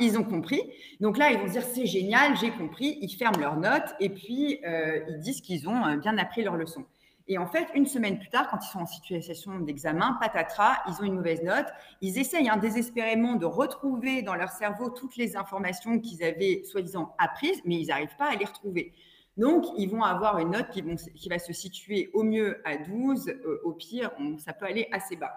ils 0.00 0.18
ont 0.18 0.24
compris. 0.24 0.62
Donc 1.00 1.18
là, 1.18 1.30
ils 1.30 1.38
vont 1.38 1.46
dire 1.46 1.62
c'est 1.62 1.86
génial, 1.86 2.36
j'ai 2.36 2.50
compris. 2.50 2.98
Ils 3.00 3.10
ferment 3.10 3.38
leurs 3.38 3.56
notes 3.56 3.94
et 4.00 4.08
puis 4.08 4.60
euh, 4.66 5.00
ils 5.08 5.18
disent 5.18 5.40
qu'ils 5.40 5.68
ont 5.68 5.84
euh, 5.84 5.96
bien 5.96 6.16
appris 6.18 6.42
leur 6.42 6.56
leçon. 6.56 6.84
Et 7.28 7.38
en 7.38 7.46
fait, 7.46 7.66
une 7.74 7.86
semaine 7.86 8.18
plus 8.18 8.28
tard, 8.28 8.48
quand 8.48 8.58
ils 8.64 8.70
sont 8.70 8.78
en 8.78 8.86
situation 8.86 9.58
d'examen, 9.58 10.16
patatras, 10.20 10.76
ils 10.86 11.02
ont 11.02 11.04
une 11.04 11.16
mauvaise 11.16 11.42
note. 11.42 11.66
Ils 12.00 12.18
essayent 12.18 12.48
hein, 12.48 12.56
désespérément 12.56 13.34
de 13.34 13.46
retrouver 13.46 14.22
dans 14.22 14.36
leur 14.36 14.50
cerveau 14.50 14.90
toutes 14.90 15.16
les 15.16 15.36
informations 15.36 15.98
qu'ils 15.98 16.22
avaient 16.22 16.62
soi-disant 16.64 17.14
apprises, 17.18 17.60
mais 17.64 17.76
ils 17.80 17.88
n'arrivent 17.88 18.16
pas 18.16 18.30
à 18.30 18.36
les 18.36 18.44
retrouver. 18.44 18.92
Donc, 19.36 19.66
ils 19.76 19.90
vont 19.90 20.02
avoir 20.02 20.38
une 20.38 20.50
note 20.50 20.70
qui, 20.70 21.28
va 21.28 21.38
se 21.38 21.52
situer 21.52 22.10
au 22.14 22.22
mieux 22.22 22.62
à 22.64 22.76
12, 22.76 23.28
euh, 23.28 23.60
au 23.64 23.72
pire, 23.72 24.10
ça 24.38 24.52
peut 24.52 24.64
aller 24.64 24.88
assez 24.92 25.16
bas. 25.16 25.34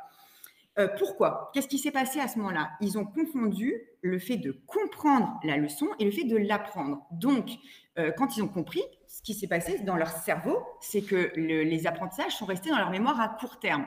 Euh, 0.79 0.87
pourquoi? 0.97 1.51
Qu'est-ce 1.53 1.67
qui 1.67 1.77
s'est 1.77 1.91
passé 1.91 2.19
à 2.19 2.27
ce 2.27 2.37
moment-là? 2.37 2.71
Ils 2.79 2.97
ont 2.97 3.05
confondu 3.05 3.75
le 4.01 4.17
fait 4.17 4.37
de 4.37 4.51
comprendre 4.65 5.37
la 5.43 5.57
leçon 5.57 5.87
et 5.99 6.05
le 6.05 6.11
fait 6.11 6.23
de 6.23 6.37
l'apprendre. 6.37 7.05
Donc, 7.11 7.49
euh, 7.97 8.11
quand 8.17 8.37
ils 8.37 8.43
ont 8.43 8.47
compris, 8.47 8.81
ce 9.07 9.21
qui 9.21 9.33
s'est 9.33 9.47
passé 9.47 9.79
dans 9.79 9.97
leur 9.97 10.09
cerveau, 10.09 10.57
c'est 10.79 11.01
que 11.01 11.31
les 11.35 11.85
apprentissages 11.85 12.35
sont 12.37 12.45
restés 12.45 12.69
dans 12.69 12.77
leur 12.77 12.91
mémoire 12.91 13.19
à 13.19 13.27
court 13.27 13.59
terme. 13.59 13.85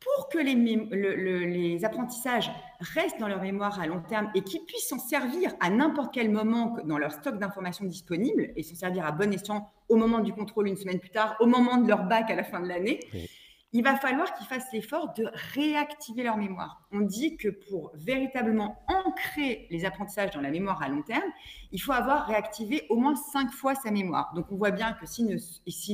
Pour 0.00 0.28
que 0.28 0.38
les, 0.38 0.54
les 0.54 1.84
apprentissages 1.84 2.50
restent 2.80 3.20
dans 3.20 3.28
leur 3.28 3.40
mémoire 3.40 3.80
à 3.80 3.86
long 3.86 4.02
terme 4.02 4.30
et 4.34 4.42
qu'ils 4.42 4.64
puissent 4.64 4.88
s'en 4.88 4.98
servir 4.98 5.54
à 5.60 5.70
n'importe 5.70 6.12
quel 6.12 6.28
moment 6.28 6.76
dans 6.84 6.98
leur 6.98 7.12
stock 7.12 7.38
d'informations 7.38 7.84
disponibles 7.84 8.52
et 8.56 8.64
s'en 8.64 8.74
servir 8.74 9.06
à 9.06 9.12
bon 9.12 9.32
escient 9.32 9.70
au 9.88 9.94
moment 9.94 10.18
du 10.18 10.32
contrôle 10.32 10.66
une 10.66 10.76
semaine 10.76 10.98
plus 10.98 11.10
tard, 11.10 11.36
au 11.38 11.46
moment 11.46 11.76
de 11.76 11.86
leur 11.86 12.02
bac 12.04 12.30
à 12.32 12.34
la 12.34 12.42
fin 12.42 12.60
de 12.60 12.66
l'année, 12.66 12.98
il 13.74 13.82
va 13.82 13.96
falloir 13.96 14.34
qu'ils 14.34 14.46
fassent 14.46 14.70
l'effort 14.72 15.14
de 15.14 15.26
réactiver 15.54 16.22
leur 16.22 16.36
mémoire. 16.36 16.82
On 16.92 17.00
dit 17.00 17.36
que 17.36 17.48
pour 17.48 17.90
véritablement 17.94 18.84
ancrer 18.86 19.66
les 19.70 19.86
apprentissages 19.86 20.30
dans 20.30 20.42
la 20.42 20.50
mémoire 20.50 20.82
à 20.82 20.88
long 20.88 21.02
terme, 21.02 21.30
il 21.72 21.80
faut 21.80 21.92
avoir 21.92 22.26
réactivé 22.26 22.86
au 22.90 22.96
moins 22.96 23.16
cinq 23.16 23.50
fois 23.50 23.74
sa 23.74 23.90
mémoire. 23.90 24.32
Donc 24.34 24.46
on 24.50 24.56
voit 24.56 24.72
bien 24.72 24.92
que 24.92 25.06
s'ils 25.06 25.40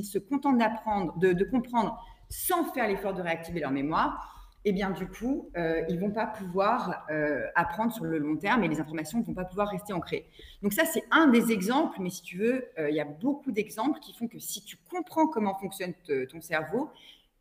se 0.05 0.19
contentent 0.19 0.59
d'apprendre, 0.59 1.17
de, 1.19 1.45
comprendre 1.45 2.05
sans 2.29 2.65
faire 2.73 2.89
l'effort 2.89 3.15
de 3.15 3.23
réactiver 3.23 3.61
leur 3.61 3.71
mémoire, 3.71 4.35
eh 4.65 4.73
bien 4.73 4.91
du 4.91 5.07
coup, 5.07 5.49
euh, 5.57 5.83
ils 5.89 6.01
vont 6.01 6.11
pas 6.11 6.27
pouvoir 6.27 7.07
euh, 7.11 7.47
apprendre 7.55 7.93
sur 7.93 8.05
le 8.05 8.19
long 8.19 8.37
terme 8.37 8.65
et 8.65 8.69
les 8.69 8.81
informations 8.81 9.21
ne 9.21 9.25
vont 9.25 9.33
pas 9.33 9.45
pouvoir 9.45 9.69
rester 9.69 9.93
ancrées. 9.93 10.29
Donc 10.63 10.73
ça, 10.73 10.85
c'est 10.85 11.05
un 11.13 11.29
des 11.29 11.53
exemples, 11.53 11.99
mais 12.01 12.11
si 12.11 12.23
tu 12.23 12.39
veux, 12.39 12.67
euh, 12.79 12.91
il 12.91 12.97
y 12.97 13.01
a 13.01 13.05
beaucoup 13.05 13.53
d'exemples 13.53 14.01
qui 14.01 14.13
font 14.13 14.27
que 14.27 14.41
si 14.41 14.65
tu 14.65 14.77
comprends 14.91 15.29
comment 15.29 15.55
fonctionne 15.55 15.95
ton 16.29 16.41
cerveau, 16.41 16.91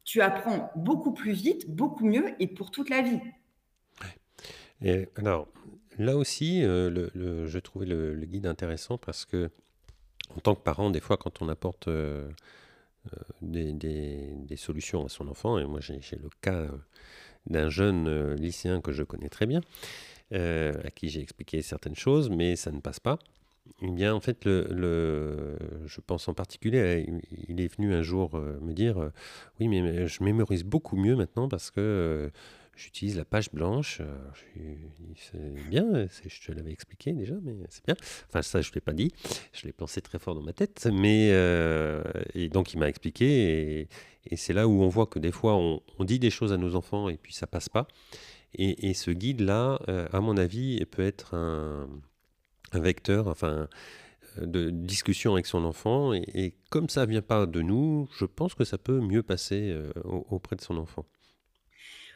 tu 0.07 0.21
apprends 0.21 0.71
beaucoup 0.75 1.11
plus 1.11 1.33
vite, 1.33 1.69
beaucoup 1.69 2.05
mieux 2.05 2.33
et 2.39 2.47
pour 2.47 2.71
toute 2.71 2.89
la 2.89 3.01
vie. 3.01 3.19
Alors, 5.17 5.49
là 5.99 6.15
aussi, 6.15 6.63
euh, 6.63 6.89
le, 6.89 7.45
je 7.45 7.59
trouvais 7.59 7.85
le, 7.85 8.15
guide 8.25 8.47
intéressant 8.47 8.97
parce 8.97 9.25
que, 9.25 9.51
en 10.35 10.39
tant 10.39 10.55
que 10.55 10.61
parent, 10.61 10.91
des 10.91 11.01
fois, 11.01 11.17
quand 11.17 11.41
on 11.41 11.49
apporte 11.49 11.89
euh, 11.89 12.29
euh, 13.13 13.71
des, 13.73 14.55
solutions 14.55 15.05
à 15.05 15.09
son 15.09 15.27
enfant, 15.27 15.59
et 15.59 15.65
moi 15.65 15.81
j'ai 15.81 15.99
le 16.15 16.29
cas 16.41 16.67
d'un 17.45 17.69
jeune 17.69 18.33
lycéen 18.35 18.79
que 18.79 18.93
je 18.93 19.03
connais 19.03 19.29
très 19.29 19.45
bien, 19.45 19.59
à 20.31 20.89
qui 20.95 21.09
j'ai 21.09 21.19
expliqué 21.19 21.61
certaines 21.61 21.95
choses, 21.95 22.29
mais 22.29 22.55
ça 22.55 22.71
ne 22.71 22.79
passe 22.79 23.01
pas. 23.01 23.19
Eh 23.81 23.89
bien, 23.89 24.13
en 24.13 24.19
fait, 24.19 24.45
le, 24.45 25.55
je 25.85 26.01
pense 26.01 26.27
en 26.27 26.33
particulier, 26.33 27.05
il 27.47 27.61
est 27.61 27.75
venu 27.75 27.93
un 27.93 28.01
jour 28.01 28.35
euh, 28.35 28.59
me 28.61 28.73
dire 28.73 28.97
euh, 28.97 29.09
Oui, 29.59 29.67
mais 29.67 30.07
je 30.07 30.23
mémorise 30.23 30.63
beaucoup 30.63 30.97
mieux 30.97 31.15
maintenant 31.15 31.47
parce 31.47 31.69
que 31.69 31.79
euh, 31.79 32.29
j'utilise 32.75 33.17
la 33.17 33.25
page 33.25 33.51
blanche. 33.51 34.01
C'est 35.15 35.69
bien, 35.69 36.07
je 36.25 36.45
te 36.45 36.51
l'avais 36.51 36.71
expliqué 36.71 37.13
déjà, 37.13 37.35
mais 37.43 37.53
c'est 37.69 37.85
bien. 37.85 37.95
Enfin, 38.29 38.41
ça, 38.41 38.61
je 38.61 38.69
ne 38.69 38.75
l'ai 38.75 38.81
pas 38.81 38.93
dit. 38.93 39.11
Je 39.53 39.65
l'ai 39.65 39.73
pensé 39.73 40.01
très 40.01 40.17
fort 40.17 40.33
dans 40.33 40.43
ma 40.43 40.53
tête. 40.53 40.87
Mais, 40.91 41.29
et 42.33 42.49
donc, 42.49 42.73
il 42.73 42.79
m'a 42.79 42.89
expliqué. 42.89 43.87
Et, 44.29 44.35
c'est 44.35 44.53
là 44.53 44.67
où 44.67 44.81
on 44.81 44.89
voit 44.89 45.05
que 45.05 45.19
des 45.19 45.31
fois, 45.31 45.55
on, 45.55 45.81
dit 46.03 46.19
des 46.19 46.29
choses 46.29 46.51
à 46.51 46.57
nos 46.57 46.75
enfants 46.75 47.09
et 47.09 47.17
puis 47.17 47.33
ça 47.33 47.47
passe 47.47 47.69
pas. 47.69 47.87
Et 48.53 48.93
ce 48.93 49.11
guide-là, 49.11 49.79
à 50.11 50.19
mon 50.19 50.35
avis, 50.37 50.83
peut 50.85 51.03
être 51.03 51.35
un 51.35 51.87
un 52.73 52.79
vecteur, 52.79 53.27
enfin, 53.27 53.67
euh, 54.39 54.45
de 54.45 54.69
discussion 54.69 55.33
avec 55.33 55.45
son 55.45 55.63
enfant. 55.65 56.13
Et, 56.13 56.55
comme 56.69 56.89
ça 56.89 57.05
ne 57.05 57.11
vient 57.11 57.21
pas 57.21 57.45
de 57.45 57.61
nous, 57.61 58.07
je 58.17 58.25
pense 58.25 58.53
que 58.55 58.63
ça 58.63 58.77
peut 58.77 58.99
mieux 58.99 59.23
passer 59.23 59.71
euh, 59.71 59.91
auprès 60.03 60.55
de 60.55 60.61
son 60.61 60.77
enfant. 60.77 61.05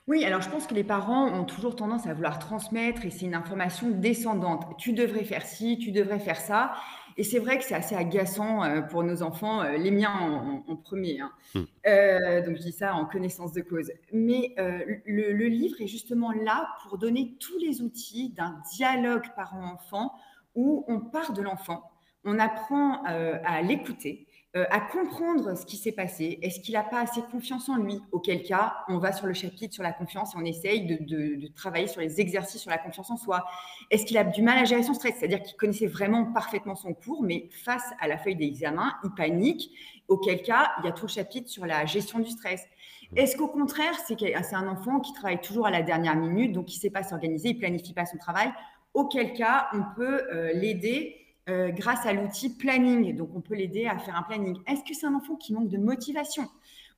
Oui, 0.08 0.26
alors 0.26 0.42
je 0.42 0.50
pense 0.50 0.66
que 0.66 0.74
les 0.74 0.84
parents 0.84 1.28
ont 1.28 1.46
toujours 1.46 1.76
tendance 1.76 2.08
à 2.08 2.14
vouloir 2.14 2.40
transmettre 2.40 3.06
et 3.06 3.12
c'est 3.12 3.26
une 3.26 3.36
information 3.36 3.92
descendante. 3.92 4.66
Tu 4.80 4.94
devrais 4.94 5.24
faire 5.24 5.46
ci, 5.46 5.78
tu 5.78 5.92
devrais 5.92 6.20
faire 6.20 6.38
ça. 6.38 6.74
Et 7.18 7.24
c'est 7.24 7.38
vrai 7.38 7.58
que 7.60 7.64
c'est 7.64 7.76
assez 7.76 7.96
agaçant 7.96 8.64
euh, 8.64 8.82
pour 8.82 9.04
nos 9.04 9.22
enfants, 9.22 9.62
les 9.64 9.92
miens 9.92 10.64
en, 10.68 10.76
premier. 10.76 11.20
Hein. 11.20 11.32
Hmm. 11.54 12.46
donc 12.46 12.56
je 12.56 12.62
dis 12.62 12.72
ça 12.72 12.96
en 12.96 13.06
connaissance 13.06 13.54
de 13.54 13.62
cause. 13.62 13.92
Mais 14.12 14.56
le, 14.58 15.34
le, 15.34 15.48
livre 15.48 15.80
est 15.80 15.88
justement 15.88 16.32
là 16.32 16.68
pour 16.84 16.98
donner 16.98 17.38
tous 17.40 17.58
les 17.60 17.82
outils 17.82 18.30
d'un 18.32 18.60
dialogue 18.74 19.28
parent-enfant 19.36 20.14
où 20.56 20.86
on 20.88 21.00
part 21.00 21.34
de 21.34 21.42
l'enfant, 21.42 21.84
on 22.24 22.40
apprend 22.40 23.06
euh, 23.08 23.40
à 23.44 23.62
l'écouter, 23.62 24.28
euh, 24.56 24.66
à 24.70 24.82
comprendre 24.82 25.56
ce 25.56 25.66
qui 25.66 25.78
s'est 25.78 25.94
passé. 25.94 26.38
Est-ce 26.42 26.60
qu'il 26.60 26.74
n'a 26.74 26.84
pas 26.84 27.00
assez 27.00 27.22
confiance 27.32 27.70
en 27.70 27.78
lui? 27.78 28.02
Auquel 28.12 28.44
cas, 28.44 28.76
on 28.90 28.98
va 28.98 29.14
sur 29.14 29.26
le 29.26 29.34
chapitre 29.34 29.74
sur 29.74 29.82
la 29.82 29.94
confiance 29.94 30.36
et 30.36 30.38
on 30.38 30.44
essaye 30.44 30.86
de, 30.86 31.48
travailler 31.56 31.88
sur 31.88 32.02
les 32.02 32.20
exercices 32.20 32.62
sur 32.62 32.70
la 32.70 32.78
confiance 32.78 33.10
en 33.10 33.16
soi. 33.16 33.46
Est-ce 33.90 34.06
qu'il 34.06 34.18
a 34.18 34.26
du 34.26 34.42
mal 34.42 34.58
à 34.58 34.66
gérer 34.66 34.84
son 34.84 34.94
stress? 34.94 35.16
C'est-à-dire 35.18 35.42
qu'il 35.42 35.56
connaissait 35.56 35.88
vraiment 35.88 36.26
parfaitement 36.34 36.76
son 36.76 36.94
cours, 36.94 37.24
mais 37.24 37.50
face 37.64 37.86
à 38.02 38.10
la 38.10 38.18
feuille 38.18 38.36
d'examen, 38.36 38.94
il 39.06 39.12
panique. 39.12 39.72
Auquel 40.10 40.42
cas, 40.42 40.74
il 40.80 40.86
y 40.86 40.90
a 40.90 40.92
tout 40.92 41.06
le 41.06 41.12
chapitre 41.12 41.50
sur 41.50 41.66
la 41.66 41.86
gestion 41.86 42.20
du 42.20 42.30
stress. 42.30 42.68
Est-ce 43.16 43.38
qu'au 43.38 43.48
contraire, 43.48 43.94
c'est 44.06 44.54
un 44.54 44.68
enfant 44.68 45.00
qui 45.00 45.14
travaille 45.14 45.40
toujours 45.40 45.66
à 45.66 45.72
la 45.72 45.82
dernière 45.82 46.18
minute, 46.18 46.52
donc 46.52 46.74
il 46.74 46.76
ne 46.76 46.82
sait 46.82 46.90
pas 46.90 47.04
s'organiser, 47.04 47.50
il 47.50 47.58
planifie 47.58 47.94
pas 47.94 48.06
son 48.06 48.18
travail? 48.18 48.52
Auquel 48.94 49.34
cas 49.34 49.68
on 49.74 49.84
peut 49.96 50.22
euh, 50.32 50.54
l'aider 50.54 51.18
euh, 51.50 51.70
grâce 51.72 52.06
à 52.06 52.14
l'outil 52.14 52.56
planning. 52.56 53.16
Donc, 53.16 53.30
on 53.36 53.42
peut 53.42 53.56
l'aider 53.56 53.86
à 53.88 53.98
faire 53.98 54.16
un 54.16 54.24
planning. 54.24 54.58
Est-ce 54.68 54.84
que 54.84 54.94
c'est 54.94 55.08
un 55.08 55.16
enfant 55.16 55.36
qui 55.36 55.54
manque 55.54 55.70
de 55.70 55.78
motivation? 55.78 56.48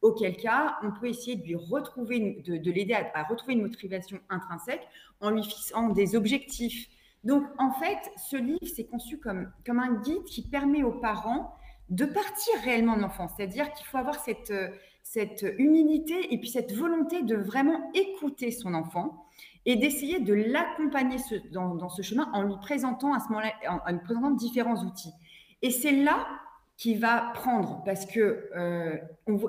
Auquel 0.02 0.36
cas, 0.36 0.78
on 0.84 0.92
peut 0.92 1.08
essayer 1.08 1.38
de 1.38 1.44
lui 1.44 1.56
retrouver, 1.56 2.44
de, 2.46 2.72
l'aider 2.72 2.94
à, 2.94 3.24
retrouver 3.24 3.54
une 3.54 3.62
motivation 3.62 4.20
intrinsèque 4.30 4.86
en 5.22 5.30
lui 5.30 5.44
fixant 5.44 5.90
des 5.90 6.16
objectifs. 6.16 6.90
Donc, 7.24 7.46
en 7.58 7.72
fait, 7.72 8.12
ce 8.18 8.36
livre, 8.36 8.68
c'est 8.76 8.84
conçu 8.84 9.18
comme, 9.18 9.50
comme 9.66 9.80
un 9.80 9.94
guide 10.02 10.24
qui 10.26 10.42
permet 10.42 10.84
aux 10.84 10.92
parents 10.92 11.56
de 11.90 12.04
partir 12.04 12.54
réellement 12.66 12.98
de 12.98 13.02
l'enfant. 13.02 13.30
C'est-à-dire 13.30 13.72
qu'il 13.72 13.86
faut 13.86 13.98
avoir 13.98 14.16
cette, 14.16 14.52
euh, 14.52 14.68
cette 15.04 15.46
humilité 15.58 16.34
et 16.34 16.38
puis 16.38 16.50
cette 16.50 16.74
volonté 16.74 17.22
de 17.22 17.38
vraiment 17.38 17.92
écouter 17.94 18.52
son 18.52 18.74
enfant 18.74 19.23
et 19.66 19.76
d'essayer 19.76 20.20
de 20.20 20.34
l'accompagner 20.34 21.18
dans, 21.52 21.90
ce 21.90 22.02
chemin 22.02 22.30
en 22.34 22.44
lui 22.44 22.56
présentant 22.62 23.14
à 23.14 23.20
ce 23.20 23.30
moment-là, 23.30 23.54
en, 23.86 23.92
lui 23.92 24.00
présentant 24.00 24.32
différents 24.32 24.84
outils. 24.84 25.14
Et 25.62 25.72
c'est 25.72 25.92
là 25.92 26.28
qu'il 26.76 27.00
va 27.00 27.32
prendre 27.34 27.82
parce 27.86 28.06
que 28.06 28.50
euh, 28.56 28.98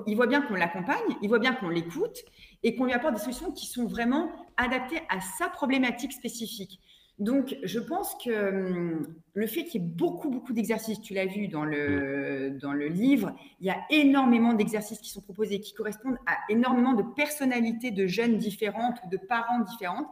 il 0.07 0.15
voit 0.15 0.27
bien 0.27 0.41
qu'on 0.41 0.53
l'accompagne, 0.53 1.17
il 1.21 1.27
voit 1.27 1.39
bien 1.39 1.53
qu'on 1.53 1.69
l'écoute 1.69 2.19
et 2.63 2.75
qu'on 2.75 2.85
lui 2.85 2.93
apporte 2.93 3.15
des 3.15 3.19
solutions 3.19 3.51
qui 3.51 3.65
sont 3.65 3.87
vraiment 3.87 4.31
adaptées 4.57 5.01
à 5.09 5.19
sa 5.19 5.49
problématique 5.49 6.13
spécifique. 6.13 6.79
Donc, 7.17 7.55
je 7.63 7.79
pense 7.79 8.15
que 8.15 8.49
hum, 8.49 9.07
le 9.33 9.47
fait 9.47 9.63
qu'il 9.63 9.81
y 9.81 9.85
ait 9.85 9.87
beaucoup, 9.87 10.29
beaucoup 10.29 10.53
d'exercices, 10.53 10.99
tu 11.01 11.13
l'as 11.13 11.25
vu 11.25 11.47
dans 11.47 11.63
le, 11.63 12.57
dans 12.61 12.73
le 12.73 12.87
livre, 12.87 13.33
il 13.61 13.67
y 13.67 13.69
a 13.69 13.77
énormément 13.89 14.53
d'exercices 14.53 14.99
qui 14.99 15.09
sont 15.09 15.21
proposés, 15.21 15.59
qui 15.59 15.73
correspondent 15.73 16.17
à 16.25 16.37
énormément 16.49 16.93
de 16.93 17.03
personnalités 17.03 17.91
de 17.91 18.05
jeunes 18.07 18.37
différentes 18.37 18.97
ou 19.05 19.09
de 19.09 19.17
parents 19.17 19.59
différentes. 19.59 20.07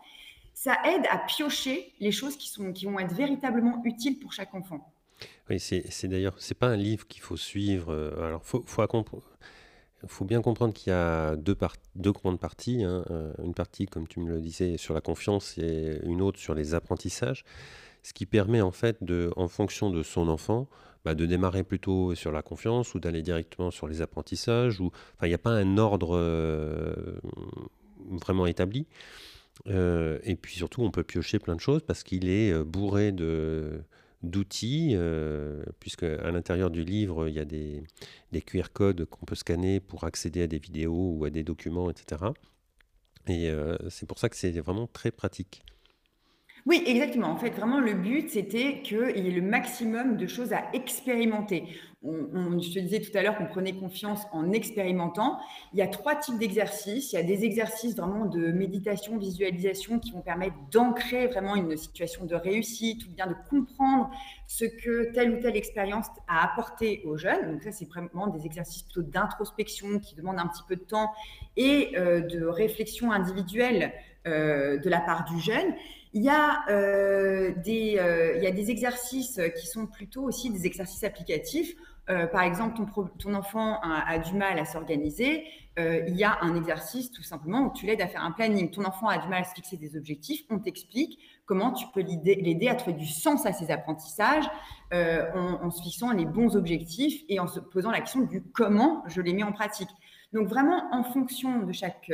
Ça 0.53 0.77
aide 0.85 1.03
à 1.09 1.17
piocher 1.17 1.93
les 1.99 2.11
choses 2.11 2.37
qui, 2.37 2.47
sont, 2.47 2.71
qui 2.71 2.85
vont 2.85 2.99
être 2.99 3.13
véritablement 3.13 3.81
utiles 3.83 4.19
pour 4.19 4.31
chaque 4.31 4.53
enfant. 4.53 4.93
Oui, 5.49 5.59
c'est 5.59 6.07
d'ailleurs, 6.07 6.35
c'est 6.37 6.57
pas 6.57 6.67
un 6.67 6.77
livre 6.77 7.05
qu'il 7.07 7.21
faut 7.21 7.37
suivre. 7.37 7.91
Euh, 7.91 8.27
alors, 8.27 8.45
faut, 8.45 8.63
faut 8.65 8.81
il 10.03 10.09
faut 10.09 10.25
bien 10.25 10.41
comprendre 10.41 10.73
qu'il 10.73 10.91
y 10.91 10.93
a 10.93 11.35
deux, 11.35 11.55
grandes 12.11 12.39
parties. 12.39 12.83
Hein. 12.83 13.05
Euh, 13.09 13.33
une 13.43 13.53
partie, 13.53 13.85
comme 13.85 14.07
tu 14.07 14.19
me 14.19 14.29
le 14.29 14.41
disais, 14.41 14.77
sur 14.77 14.93
la 14.93 15.01
confiance 15.01 15.57
et 15.57 15.99
une 16.03 16.21
autre 16.21 16.39
sur 16.39 16.53
les 16.53 16.73
apprentissages. 16.73 17.45
Ce 18.03 18.11
qui 18.11 18.25
permet 18.25 18.61
en 18.61 18.71
fait, 18.71 18.99
en 19.37 19.47
fonction 19.47 19.89
de 19.89 20.03
son 20.03 20.27
enfant, 20.27 20.67
bah, 21.05 21.15
de 21.15 21.25
démarrer 21.25 21.63
plutôt 21.63 22.15
sur 22.15 22.33
la 22.33 22.41
confiance 22.41 22.95
ou 22.95 22.99
d'aller 22.99 23.21
directement 23.21 23.71
sur 23.71 23.87
les 23.87 24.01
apprentissages. 24.01 24.81
Enfin, 24.81 24.91
il 25.23 25.29
n'y 25.29 25.33
a 25.33 25.39
pas 25.39 25.51
un 25.51 25.77
ordre 25.77 26.17
euh, 26.17 27.19
vraiment 28.09 28.45
établi. 28.45 28.87
Euh, 29.67 30.19
et 30.23 30.35
puis 30.35 30.55
surtout, 30.55 30.81
on 30.81 30.91
peut 30.91 31.03
piocher 31.03 31.39
plein 31.39 31.55
de 31.55 31.61
choses 31.61 31.81
parce 31.81 32.03
qu'il 32.03 32.27
est 32.27 32.53
bourré 32.65 33.13
de, 33.13 33.83
d'outils, 34.23 34.95
puisque 35.79 36.03
à 36.03 36.31
l'intérieur 36.31 36.69
du 36.71 36.83
livre, 36.83 37.27
il 37.27 37.35
y 37.35 37.39
a 37.39 37.45
des, 37.45 37.83
des 38.31 38.41
QR 38.41 38.69
codes 38.73 39.05
qu'on 39.05 39.25
peut 39.25 39.35
scanner 39.35 39.79
pour 39.79 40.05
accéder 40.05 40.43
à 40.43 40.47
des 40.47 40.59
vidéos 40.59 41.15
ou 41.17 41.25
à 41.25 41.29
des 41.29 41.43
documents, 41.43 41.89
etc. 41.89 42.23
Et 43.27 43.51
c'est 43.89 44.05
pour 44.05 44.19
ça 44.19 44.29
que 44.29 44.35
c'est 44.35 44.51
vraiment 44.59 44.87
très 44.87 45.11
pratique. 45.11 45.63
Oui, 46.65 46.81
exactement. 46.85 47.27
En 47.27 47.37
fait, 47.37 47.49
vraiment, 47.49 47.81
le 47.81 47.93
but, 47.93 48.29
c'était 48.29 48.81
qu'il 48.83 49.17
y 49.17 49.27
ait 49.27 49.31
le 49.31 49.41
maximum 49.41 50.15
de 50.15 50.27
choses 50.27 50.53
à 50.53 50.63
expérimenter. 50.71 51.67
On, 52.05 52.59
je 52.59 52.73
te 52.73 52.79
disais 52.79 52.99
tout 52.99 53.17
à 53.17 53.21
l'heure 53.21 53.37
qu'on 53.37 53.45
prenait 53.45 53.73
confiance 53.73 54.21
en 54.33 54.51
expérimentant. 54.51 55.39
Il 55.73 55.79
y 55.79 55.81
a 55.81 55.87
trois 55.87 56.15
types 56.15 56.37
d'exercices. 56.37 57.11
Il 57.11 57.15
y 57.15 57.19
a 57.19 57.23
des 57.23 57.43
exercices 57.43 57.95
vraiment 57.95 58.25
de 58.25 58.51
méditation, 58.51 59.17
visualisation 59.17 59.99
qui 59.99 60.11
vont 60.11 60.21
permettre 60.21 60.55
d'ancrer 60.71 61.27
vraiment 61.27 61.55
une 61.55 61.75
situation 61.77 62.25
de 62.25 62.35
réussite 62.35 63.05
ou 63.07 63.11
bien 63.11 63.27
de 63.27 63.35
comprendre 63.49 64.09
ce 64.47 64.65
que 64.65 65.11
telle 65.13 65.31
ou 65.31 65.41
telle 65.41 65.57
expérience 65.57 66.07
a 66.29 66.45
apporté 66.45 67.01
aux 67.05 67.17
jeunes. 67.17 67.51
Donc 67.51 67.63
ça, 67.63 67.71
c'est 67.71 67.87
vraiment 67.87 68.27
des 68.27 68.45
exercices 68.45 68.83
plutôt 68.83 69.01
d'introspection 69.01 69.99
qui 69.99 70.15
demandent 70.15 70.39
un 70.39 70.47
petit 70.47 70.63
peu 70.67 70.75
de 70.77 70.83
temps 70.83 71.11
et 71.57 71.97
euh, 71.97 72.21
de 72.21 72.45
réflexion 72.45 73.11
individuelle 73.11 73.93
euh, 74.27 74.77
de 74.77 74.89
la 74.89 75.01
part 75.01 75.25
du 75.25 75.39
jeune. 75.41 75.73
Il 76.15 76.21
y, 76.21 76.29
a, 76.29 76.63
euh, 76.69 77.53
des, 77.63 77.97
euh, 77.97 78.35
il 78.37 78.43
y 78.43 78.47
a 78.47 78.51
des 78.51 78.69
exercices 78.69 79.41
qui 79.59 79.65
sont 79.65 79.87
plutôt 79.87 80.21
aussi 80.21 80.51
des 80.51 80.67
exercices 80.67 81.03
applicatifs. 81.03 81.73
Euh, 82.09 82.27
par 82.27 82.43
exemple, 82.43 82.75
ton, 82.77 83.07
ton 83.17 83.33
enfant 83.33 83.79
a, 83.81 84.19
du 84.19 84.33
mal 84.33 84.59
à 84.59 84.65
s'organiser. 84.65 85.43
il 85.77 86.15
y 86.15 86.23
a 86.23 86.37
un 86.41 86.55
exercice 86.55 87.09
tout 87.11 87.23
simplement 87.23 87.61
où 87.61 87.73
tu 87.73 87.87
l'aides 87.87 88.01
à 88.01 88.07
faire 88.07 88.23
un 88.23 88.31
planning. 88.31 88.69
Ton 88.69 88.85
enfant 88.85 89.07
a 89.07 89.17
du 89.17 89.27
mal 89.27 89.41
à 89.41 89.43
se 89.43 89.55
fixer 89.55 89.75
des 89.77 89.97
objectifs. 89.97 90.43
On 90.51 90.59
t'explique 90.59 91.17
comment 91.45 91.71
tu 91.71 91.87
peux 91.95 92.01
l'aider 92.01 92.67
à 92.67 92.75
trouver 92.75 92.95
du 92.95 93.07
sens 93.07 93.47
à 93.47 93.53
ses 93.53 93.71
apprentissages 93.71 94.45
en, 94.91 95.63
en, 95.63 95.71
se 95.71 95.81
fixant 95.81 96.11
les 96.11 96.25
bons 96.25 96.55
objectifs 96.55 97.23
et 97.27 97.39
en 97.39 97.47
se 97.47 97.59
posant 97.59 97.89
la 97.89 98.01
question 98.01 98.21
du 98.21 98.43
comment 98.53 99.03
je 99.07 99.19
les 99.21 99.33
mets 99.33 99.41
en 99.41 99.51
pratique. 99.51 99.89
Donc 100.31 100.47
vraiment, 100.47 100.89
en 100.91 101.03
fonction 101.03 101.63
de 101.63 101.71
chaque 101.71 102.11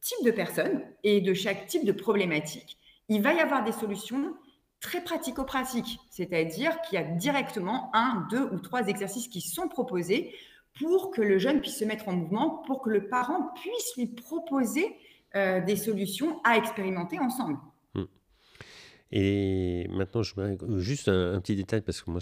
type 0.00 0.24
de 0.24 0.30
personne 0.30 0.82
et 1.02 1.20
de 1.20 1.34
chaque 1.34 1.66
type 1.66 1.84
de 1.84 1.92
problématique, 1.92 2.78
il 3.14 3.22
va 3.22 3.34
y 3.34 3.40
avoir 3.40 3.64
des 3.64 3.72
solutions 3.72 4.34
très 4.80 5.02
pratico-pratiques, 5.02 6.00
c'est-à-dire 6.10 6.80
qu'il 6.82 6.98
y 6.98 7.02
a 7.02 7.04
directement 7.04 7.90
un, 7.94 8.26
deux 8.30 8.42
ou 8.52 8.58
trois 8.58 8.88
exercices 8.88 9.28
qui 9.28 9.40
sont 9.40 9.68
proposés 9.68 10.34
pour 10.78 11.10
que 11.10 11.20
le 11.20 11.38
jeune 11.38 11.60
puisse 11.60 11.78
se 11.78 11.84
mettre 11.84 12.08
en 12.08 12.12
mouvement, 12.12 12.62
pour 12.66 12.82
que 12.82 12.90
le 12.90 13.08
parent 13.08 13.52
puisse 13.60 13.96
lui 13.96 14.06
proposer 14.06 14.96
euh, 15.36 15.60
des 15.60 15.76
solutions 15.76 16.40
à 16.44 16.56
expérimenter 16.56 17.18
ensemble. 17.18 17.58
Hmm. 17.94 18.04
Et 19.12 19.86
maintenant, 19.90 20.22
je 20.22 20.34
juste 20.78 21.08
un, 21.08 21.40
petit 21.40 21.54
détail 21.54 21.82
parce 21.82 22.02
que 22.02 22.10
moi, 22.10 22.20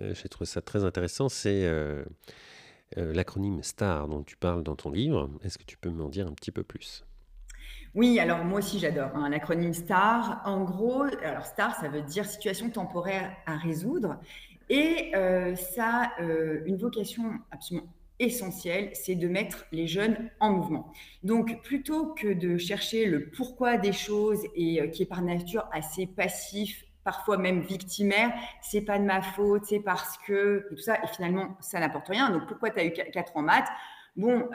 j'ai 0.00 0.28
trouvé 0.28 0.46
ça 0.46 0.60
très 0.60 0.84
intéressant, 0.84 1.28
c'est 1.28 1.64
euh, 1.64 2.04
euh, 2.98 3.12
l'acronyme 3.14 3.62
STAR 3.62 4.08
dont 4.08 4.22
tu 4.22 4.36
parles 4.36 4.62
dans 4.62 4.76
ton 4.76 4.90
livre. 4.90 5.30
Est-ce 5.42 5.56
que 5.56 5.64
tu 5.64 5.78
peux 5.78 5.90
m'en 5.90 6.08
dire 6.08 6.26
un 6.26 6.34
petit 6.34 6.50
peu 6.50 6.64
plus? 6.64 7.04
Oui, 7.94 8.18
alors 8.18 8.42
moi 8.44 8.60
aussi 8.60 8.78
j'adore 8.78 9.10
hein, 9.14 9.28
l'acronyme 9.28 9.74
STAR. 9.74 10.40
En 10.46 10.64
gros, 10.64 11.02
alors 11.22 11.44
STAR, 11.44 11.78
ça 11.78 11.88
veut 11.88 12.00
dire 12.00 12.24
situation 12.24 12.70
temporaire 12.70 13.36
à 13.44 13.56
résoudre. 13.56 14.16
Et 14.70 15.12
euh, 15.14 15.54
ça 15.54 16.10
a 16.16 16.22
euh, 16.22 16.62
une 16.64 16.76
vocation 16.76 17.24
absolument 17.50 17.86
essentielle, 18.18 18.90
c'est 18.94 19.16
de 19.16 19.28
mettre 19.28 19.66
les 19.72 19.86
jeunes 19.86 20.30
en 20.40 20.52
mouvement. 20.52 20.90
Donc 21.22 21.60
plutôt 21.62 22.14
que 22.14 22.32
de 22.32 22.56
chercher 22.56 23.04
le 23.04 23.28
pourquoi 23.28 23.76
des 23.76 23.92
choses 23.92 24.42
et 24.54 24.80
euh, 24.80 24.86
qui 24.86 25.02
est 25.02 25.06
par 25.06 25.20
nature 25.20 25.68
assez 25.72 26.06
passif, 26.06 26.84
parfois 27.04 27.36
même 27.36 27.60
victimaire, 27.60 28.32
c'est 28.62 28.82
pas 28.82 28.98
de 28.98 29.04
ma 29.04 29.20
faute, 29.20 29.64
c'est 29.66 29.80
parce 29.80 30.16
que, 30.26 30.66
et 30.70 30.74
tout 30.74 30.80
ça, 30.80 30.96
et 31.02 31.08
finalement 31.08 31.58
ça 31.60 31.78
n'apporte 31.78 32.08
rien. 32.08 32.30
Donc 32.30 32.46
pourquoi 32.46 32.70
tu 32.70 32.80
as 32.80 32.86
eu 32.86 32.92
4 32.92 33.36
en 33.36 33.42
maths? 33.42 33.68
Bon, 34.16 34.48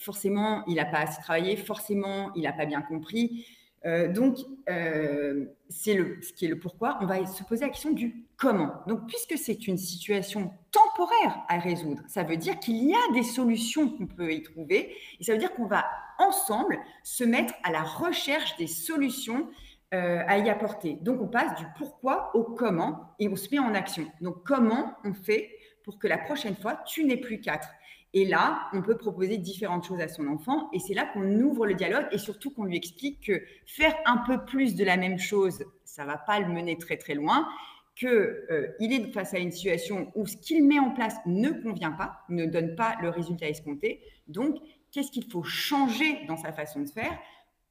forcément, 0.00 0.64
il 0.66 0.76
n'a 0.76 0.86
pas 0.86 1.00
assez 1.00 1.20
travaillé, 1.20 1.56
forcément, 1.56 2.32
il 2.34 2.42
n'a 2.42 2.52
pas 2.52 2.66
bien 2.66 2.80
compris. 2.80 3.46
Euh, 3.86 4.08
donc, 4.08 4.38
euh, 4.68 5.46
c'est 5.68 5.96
ce 6.22 6.32
qui 6.32 6.46
est 6.46 6.48
le 6.48 6.58
pourquoi. 6.58 6.98
On 7.00 7.06
va 7.06 7.24
se 7.26 7.42
poser 7.44 7.62
la 7.62 7.68
question 7.68 7.92
du 7.92 8.26
comment. 8.36 8.72
Donc, 8.86 9.06
puisque 9.06 9.38
c'est 9.38 9.66
une 9.68 9.78
situation 9.78 10.52
temporaire 10.70 11.42
à 11.48 11.58
résoudre, 11.58 12.02
ça 12.08 12.22
veut 12.22 12.36
dire 12.36 12.58
qu'il 12.58 12.82
y 12.84 12.94
a 12.94 13.12
des 13.12 13.22
solutions 13.22 13.88
qu'on 13.90 14.06
peut 14.06 14.32
y 14.32 14.42
trouver. 14.42 14.94
Et 15.18 15.24
ça 15.24 15.32
veut 15.32 15.38
dire 15.38 15.52
qu'on 15.54 15.66
va 15.66 15.84
ensemble 16.18 16.78
se 17.04 17.24
mettre 17.24 17.54
à 17.62 17.70
la 17.70 17.82
recherche 17.82 18.56
des 18.56 18.66
solutions 18.66 19.48
à 19.92 20.38
y 20.38 20.48
apporter. 20.48 20.98
Donc, 21.02 21.20
on 21.20 21.26
passe 21.26 21.58
du 21.58 21.66
pourquoi 21.76 22.30
au 22.34 22.44
comment 22.44 23.12
et 23.18 23.28
on 23.28 23.34
se 23.34 23.48
met 23.50 23.58
en 23.58 23.74
action. 23.74 24.06
Donc, 24.20 24.44
comment 24.44 24.94
on 25.04 25.12
fait 25.12 25.50
pour 25.82 25.98
que 25.98 26.06
la 26.06 26.18
prochaine 26.18 26.54
fois, 26.54 26.76
tu 26.86 27.02
n'aies 27.02 27.16
plus 27.16 27.40
quatre 27.40 27.68
et 28.12 28.24
là, 28.24 28.68
on 28.72 28.82
peut 28.82 28.96
proposer 28.96 29.38
différentes 29.38 29.84
choses 29.84 30.00
à 30.00 30.08
son 30.08 30.26
enfant 30.26 30.68
et 30.72 30.80
c'est 30.80 30.94
là 30.94 31.06
qu'on 31.06 31.40
ouvre 31.40 31.66
le 31.66 31.74
dialogue 31.74 32.06
et 32.10 32.18
surtout 32.18 32.50
qu'on 32.50 32.64
lui 32.64 32.76
explique 32.76 33.24
que 33.26 33.42
faire 33.66 33.94
un 34.04 34.18
peu 34.18 34.44
plus 34.44 34.74
de 34.74 34.84
la 34.84 34.96
même 34.96 35.18
chose, 35.18 35.64
ça 35.84 36.04
va 36.04 36.16
pas 36.16 36.40
le 36.40 36.48
mener 36.48 36.76
très 36.76 36.96
très 36.96 37.14
loin, 37.14 37.46
qu'il 37.94 38.08
euh, 38.08 38.72
est 38.80 39.12
face 39.12 39.34
à 39.34 39.38
une 39.38 39.52
situation 39.52 40.10
où 40.14 40.26
ce 40.26 40.36
qu'il 40.36 40.64
met 40.66 40.78
en 40.78 40.90
place 40.90 41.16
ne 41.26 41.50
convient 41.50 41.92
pas, 41.92 42.20
ne 42.28 42.46
donne 42.46 42.74
pas 42.74 42.96
le 43.00 43.10
résultat 43.10 43.48
escompté. 43.48 44.02
Donc, 44.26 44.56
qu'est-ce 44.90 45.10
qu'il 45.10 45.30
faut 45.30 45.42
changer 45.42 46.24
dans 46.26 46.36
sa 46.36 46.52
façon 46.52 46.80
de 46.80 46.88
faire 46.88 47.16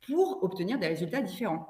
pour 0.08 0.43
obtenir 0.43 0.80
des 0.80 0.88
résultats 0.88 1.21
différents? 1.21 1.67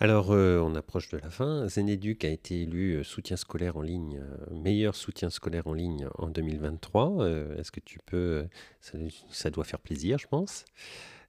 Alors, 0.00 0.32
euh, 0.32 0.58
on 0.58 0.74
approche 0.74 1.08
de 1.10 1.18
la 1.18 1.30
fin. 1.30 1.68
Zeneduc 1.68 2.24
a 2.24 2.28
été 2.28 2.62
élu 2.62 2.94
euh, 2.94 3.04
soutien 3.04 3.36
scolaire 3.36 3.76
en 3.76 3.82
ligne, 3.82 4.20
euh, 4.20 4.54
meilleur 4.54 4.96
soutien 4.96 5.30
scolaire 5.30 5.68
en 5.68 5.72
ligne 5.72 6.08
en 6.18 6.28
2023. 6.28 7.28
Est-ce 7.58 7.70
que 7.70 7.78
tu 7.78 8.00
peux, 8.04 8.44
ça, 8.80 9.50
doit 9.50 9.64
faire 9.64 9.78
plaisir, 9.78 10.18
je 10.18 10.26
pense. 10.26 10.64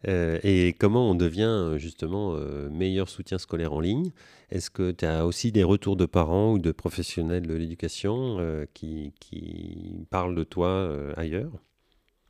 et 0.08 0.76
comment 0.80 1.10
on 1.10 1.16
devient 1.16 1.76
justement 1.78 2.36
meilleur 2.70 3.10
soutien 3.10 3.38
scolaire 3.38 3.74
en 3.74 3.80
ligne? 3.80 4.12
Est-ce 4.52 4.70
que 4.70 4.92
tu 4.92 5.06
as 5.06 5.26
aussi 5.26 5.52
des 5.52 5.64
retours 5.64 5.96
de 5.96 6.06
parents 6.06 6.54
ou 6.54 6.60
de 6.60 6.72
professionnels 6.72 7.48
de 7.48 7.54
l'éducation 7.54 8.66
qui, 8.74 9.14
qui 9.20 10.06
parlent 10.10 10.36
de 10.36 10.44
toi 10.44 10.92
ailleurs? 11.18 11.52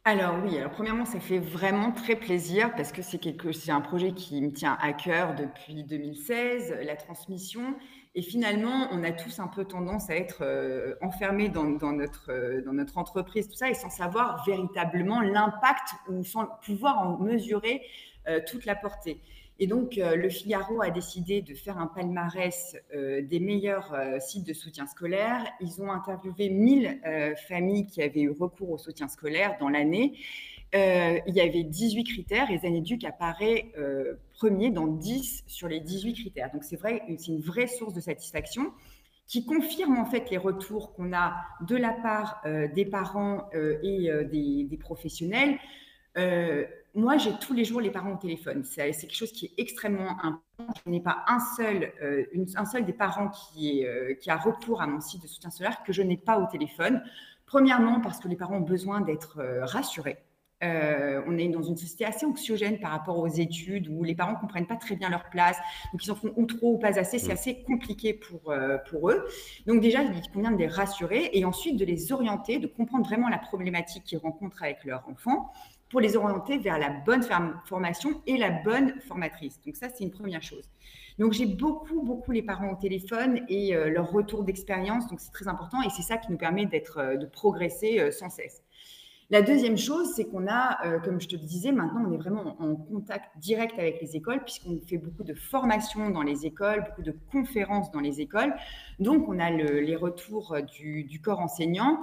Alors 0.08 0.36
oui, 0.44 0.56
alors 0.60 0.70
premièrement, 0.70 1.06
ça 1.06 1.20
fait 1.20 1.40
vraiment 1.40 1.92
très 1.92 2.16
plaisir 2.16 2.76
parce 2.76 2.92
que 2.92 3.02
c'est 3.02 3.18
quelque, 3.18 3.52
c'est 3.52 3.72
un 3.72 3.82
projet 3.82 4.12
qui 4.12 4.40
me 4.40 4.52
tient 4.52 4.78
à 4.80 4.94
cœur 4.94 5.34
depuis 5.34 5.84
2016, 5.84 6.76
la 6.84 6.96
transmission. 6.96 7.76
Et 8.14 8.22
finalement, 8.22 8.88
on 8.92 9.04
a 9.04 9.12
tous 9.12 9.40
un 9.40 9.48
peu 9.48 9.66
tendance 9.66 10.12
à 10.12 10.16
être 10.16 10.44
euh, 10.44 10.94
enfermés 11.02 11.50
dans, 11.50 11.64
notre, 11.64 12.32
euh, 12.32 12.62
dans 12.62 12.74
notre 12.74 13.00
entreprise, 13.00 13.48
tout 13.48 13.56
ça, 13.56 13.68
et 13.68 13.74
sans 13.74 13.90
savoir 13.90 14.46
véritablement 14.46 15.22
l'impact 15.22 15.96
ou 16.08 16.24
sans 16.24 16.46
pouvoir 16.64 17.00
en 17.00 17.18
mesurer 17.18 17.82
euh, 18.28 18.40
toute 18.48 18.66
la 18.66 18.76
portée. 18.76 19.20
Et 19.58 19.68
donc, 19.68 19.98
euh, 19.98 20.16
le 20.16 20.30
Figaro 20.30 20.82
a 20.82 20.90
décidé 20.90 21.42
de 21.42 21.54
faire 21.54 21.78
un 21.78 21.88
palmarès 21.88 22.76
euh, 22.94 23.22
des 23.22 23.40
meilleurs 23.40 23.94
euh, 23.94 24.20
sites 24.20 24.46
de 24.46 24.54
soutien 24.54 24.86
scolaire. 24.86 25.46
Ils 25.62 25.82
ont 25.82 25.92
interviewé 25.92 26.50
1000 26.50 27.02
familles 27.48 27.88
qui 27.88 28.02
avaient 28.02 28.22
eu 28.22 28.32
recours 28.32 28.72
au 28.72 28.78
soutien 28.78 29.08
scolaire 29.08 29.56
dans 29.60 29.70
l'année. 29.70 30.14
il 30.74 31.34
y 31.34 31.40
avait 31.40 31.64
18 31.64 32.04
critères 32.04 32.52
et 32.52 32.58
Zaneduc 32.58 33.06
apparaît 33.06 33.72
premier 34.34 34.72
dans 34.72 34.88
10 34.88 35.44
sur 35.48 35.68
les 35.70 35.80
18 35.80 36.14
critères. 36.14 36.52
Donc, 36.52 36.64
c'est 36.64 36.76
vrai, 36.76 37.02
c'est 37.18 37.32
une 37.32 37.42
vraie 37.42 37.68
source 37.68 37.94
de 37.94 38.02
satisfaction 38.02 38.74
qui 39.28 39.46
confirme 39.46 39.98
en 39.98 40.06
fait 40.06 40.30
les 40.30 40.38
retours 40.38 40.94
qu'on 40.94 41.14
a 41.14 41.34
de 41.62 41.76
la 41.76 41.94
part 41.94 42.42
des 42.76 42.86
parents 42.86 43.50
et 43.54 44.10
des, 44.30 44.66
des, 44.70 44.78
professionnels 44.78 45.58
moi, 46.96 47.18
j'ai 47.18 47.34
tous 47.34 47.54
les 47.54 47.66
jours 47.66 47.82
les 47.82 47.92
parents 47.92 48.14
au 48.14 48.18
téléphone. 48.18 48.64
C'est 48.64 48.92
quelque 48.92 49.16
chose 49.16 49.34
qui 49.34 49.48
est 49.48 49.54
extrêmement 49.58 50.12
important. 50.12 50.42
Je 50.86 50.90
n'ai 50.90 51.02
pas 51.02 51.26
un 51.28 51.40
seul, 51.58 51.92
euh, 52.02 52.24
un 52.56 52.66
seul 52.66 52.86
des 52.86 52.94
parents 52.94 53.30
qui, 53.30 53.82
est, 53.82 53.88
euh, 53.88 54.14
qui 54.14 54.30
a 54.30 54.38
recours 54.38 54.82
à 54.82 54.88
mon 54.88 55.02
site 55.02 55.22
de 55.22 55.28
soutien 55.28 55.50
solaire 55.50 55.84
que 55.84 55.92
je 55.92 56.02
n'ai 56.02 56.18
pas 56.18 56.40
au 56.40 56.48
téléphone. 56.48 57.04
Premièrement, 57.46 58.00
parce 58.00 58.20
que 58.20 58.30
les 58.30 58.38
parents 58.38 58.58
ont 58.58 58.62
besoin 58.62 59.02
d'être 59.02 59.40
euh, 59.40 59.66
rassurés. 59.66 60.18
on 60.62 61.38
est 61.38 61.50
dans 61.50 61.62
une 61.62 61.76
société 61.76 62.06
assez 62.06 62.26
anxiogène 62.26 62.80
par 62.80 62.92
rapport 62.92 63.20
aux 63.20 63.28
études 63.28 63.88
où 63.90 64.04
les 64.04 64.16
parents 64.16 64.32
ne 64.32 64.40
comprennent 64.40 64.66
pas 64.66 64.78
très 64.78 64.96
bien 64.96 65.10
leur 65.10 65.30
place, 65.30 65.58
donc 65.92 66.04
ils 66.04 66.12
en 66.12 66.16
font 66.16 66.34
ou 66.38 66.46
trop 66.46 66.74
ou 66.76 66.78
pas 66.80 66.98
assez. 66.98 67.20
C'est 67.20 67.34
assez 67.34 67.62
compliqué 67.64 68.14
pour, 68.14 68.52
pour 68.90 69.12
eux. 69.12 69.28
Donc 69.68 69.82
déjà, 69.82 70.02
il 70.02 70.32
convient 70.34 70.52
de 70.52 70.58
les 70.58 70.68
rassurer 70.68 71.30
et 71.34 71.46
ensuite 71.46 71.78
de 71.78 71.86
les 71.86 72.12
orienter, 72.12 72.58
de 72.58 72.68
comprendre 72.68 73.06
vraiment 73.06 73.30
la 73.30 73.38
problématique 73.38 74.06
qu'ils 74.06 74.18
rencontrent 74.18 74.64
avec 74.64 74.86
leur 74.86 75.08
enfant 75.08 75.52
pour 75.96 76.02
les 76.02 76.18
orienter 76.18 76.58
vers 76.58 76.78
la 76.78 76.90
bonne 76.90 77.24
formation 77.64 78.22
et 78.28 78.36
la 78.36 78.50
bonne 78.50 79.00
formatrice. 79.08 79.62
Donc 79.66 79.78
ça, 79.78 79.88
c'est 79.88 80.04
une 80.04 80.12
première 80.12 80.44
chose. 80.44 80.70
Donc 81.20 81.32
j'ai 81.32 81.46
beaucoup, 81.46 82.02
beaucoup 82.02 82.34
les 82.34 82.42
parents 82.42 82.74
au 82.74 82.76
téléphone 82.76 83.46
et 83.48 83.74
euh, 83.74 83.90
leur 83.90 84.12
retour 84.12 84.44
d'expérience. 84.44 85.08
Donc 85.08 85.22
c'est 85.22 85.32
très 85.32 85.48
important 85.48 85.82
et 85.84 85.90
c'est 85.90 86.02
ça 86.02 86.18
qui 86.18 86.34
nous 86.34 86.38
permet 86.38 86.66
d'être, 86.66 86.98
euh, 86.98 87.16
de 87.16 87.26
progresser 87.26 88.02
euh, 88.02 88.12
sans 88.12 88.30
cesse. 88.30 88.62
La 89.32 89.42
deuxième 89.42 89.76
chose, 89.76 90.14
c'est 90.16 90.26
qu'on 90.26 90.46
a, 90.48 90.86
euh, 90.86 91.00
comme 91.00 91.20
je 91.20 91.28
te 91.28 91.36
le 91.36 91.42
disais, 91.42 91.72
maintenant, 91.72 92.04
on 92.08 92.12
est 92.12 92.18
vraiment 92.18 92.62
en 92.62 92.76
contact 92.76 93.36
direct 93.40 93.80
avec 93.80 94.00
les 94.00 94.16
écoles, 94.16 94.44
puisqu'on 94.44 94.80
fait 94.86 94.98
beaucoup 94.98 95.24
de 95.24 95.34
formations 95.34 96.12
dans 96.12 96.22
les 96.22 96.46
écoles, 96.46 96.84
beaucoup 96.88 97.02
de 97.02 97.16
conférences 97.32 97.90
dans 97.92 98.02
les 98.02 98.22
écoles. 98.22 98.54
Donc, 99.00 99.28
on 99.28 99.40
a 99.40 99.50
les 99.50 99.96
retours 99.96 100.58
du, 100.78 101.22
corps 101.24 101.40
enseignant. 101.40 102.02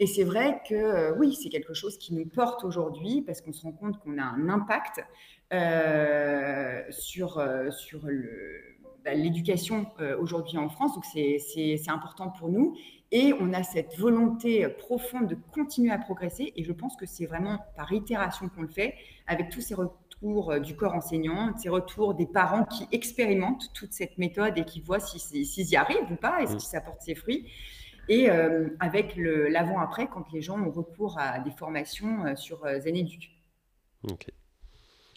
Et 0.00 0.06
c'est 0.06 0.24
vrai 0.24 0.60
que 0.68 0.74
euh, 0.74 1.14
oui, 1.16 1.34
c'est 1.34 1.48
quelque 1.48 1.74
chose 1.74 1.98
qui 1.98 2.14
nous 2.14 2.26
porte 2.26 2.64
aujourd'hui, 2.64 3.22
parce 3.22 3.40
qu'on 3.40 3.52
se 3.52 3.62
rend 3.62 3.72
compte 3.72 3.98
qu'on 3.98 4.18
a 4.18 4.22
un 4.22 4.48
impact 4.48 5.00
euh, 5.52 6.82
sur, 6.90 7.42
sur 7.70 8.06
bah, 9.04 9.14
l'éducation 9.14 9.86
aujourd'hui 10.20 10.58
en 10.58 10.68
France. 10.68 10.94
Donc, 10.94 11.04
c'est 11.04 11.88
important 11.88 12.30
pour 12.30 12.48
nous. 12.48 12.76
Et 13.10 13.32
on 13.40 13.52
a 13.54 13.62
cette 13.62 13.96
volonté 13.96 14.68
profonde 14.68 15.28
de 15.28 15.36
continuer 15.52 15.90
à 15.90 15.98
progresser. 15.98 16.52
Et 16.56 16.64
je 16.64 16.72
pense 16.72 16.94
que 16.96 17.06
c'est 17.06 17.26
vraiment 17.26 17.58
par 17.76 17.92
itération 17.92 18.48
qu'on 18.48 18.62
le 18.62 18.68
fait, 18.68 18.94
avec 19.26 19.48
tous 19.48 19.62
ces 19.62 19.74
retours 19.74 19.98
euh, 20.50 20.58
du 20.58 20.76
corps 20.76 20.94
enseignant, 20.94 21.56
ces 21.56 21.68
retours 21.68 22.14
des 22.14 22.26
parents 22.26 22.64
qui 22.64 22.86
expérimentent 22.92 23.72
toute 23.72 23.92
cette 23.92 24.18
méthode 24.18 24.58
et 24.58 24.64
qui 24.64 24.80
voient 24.80 25.00
s'ils 25.00 25.46
si, 25.46 25.62
y 25.62 25.76
arrivent 25.76 26.10
ou 26.10 26.16
pas, 26.16 26.42
est-ce 26.42 26.56
que 26.56 26.62
ça 26.62 26.80
porte 26.80 27.00
ses 27.00 27.14
fruits. 27.14 27.46
Et 28.08 28.30
euh, 28.30 28.68
avec 28.80 29.14
l'avant-après, 29.16 30.08
quand 30.08 30.32
les 30.32 30.40
gens 30.40 30.58
ont 30.58 30.70
recours 30.70 31.18
à 31.18 31.38
des 31.40 31.50
formations 31.50 32.24
euh, 32.26 32.36
sur 32.36 32.60
Zeneduc. 32.80 33.30
Ok, 34.04 34.26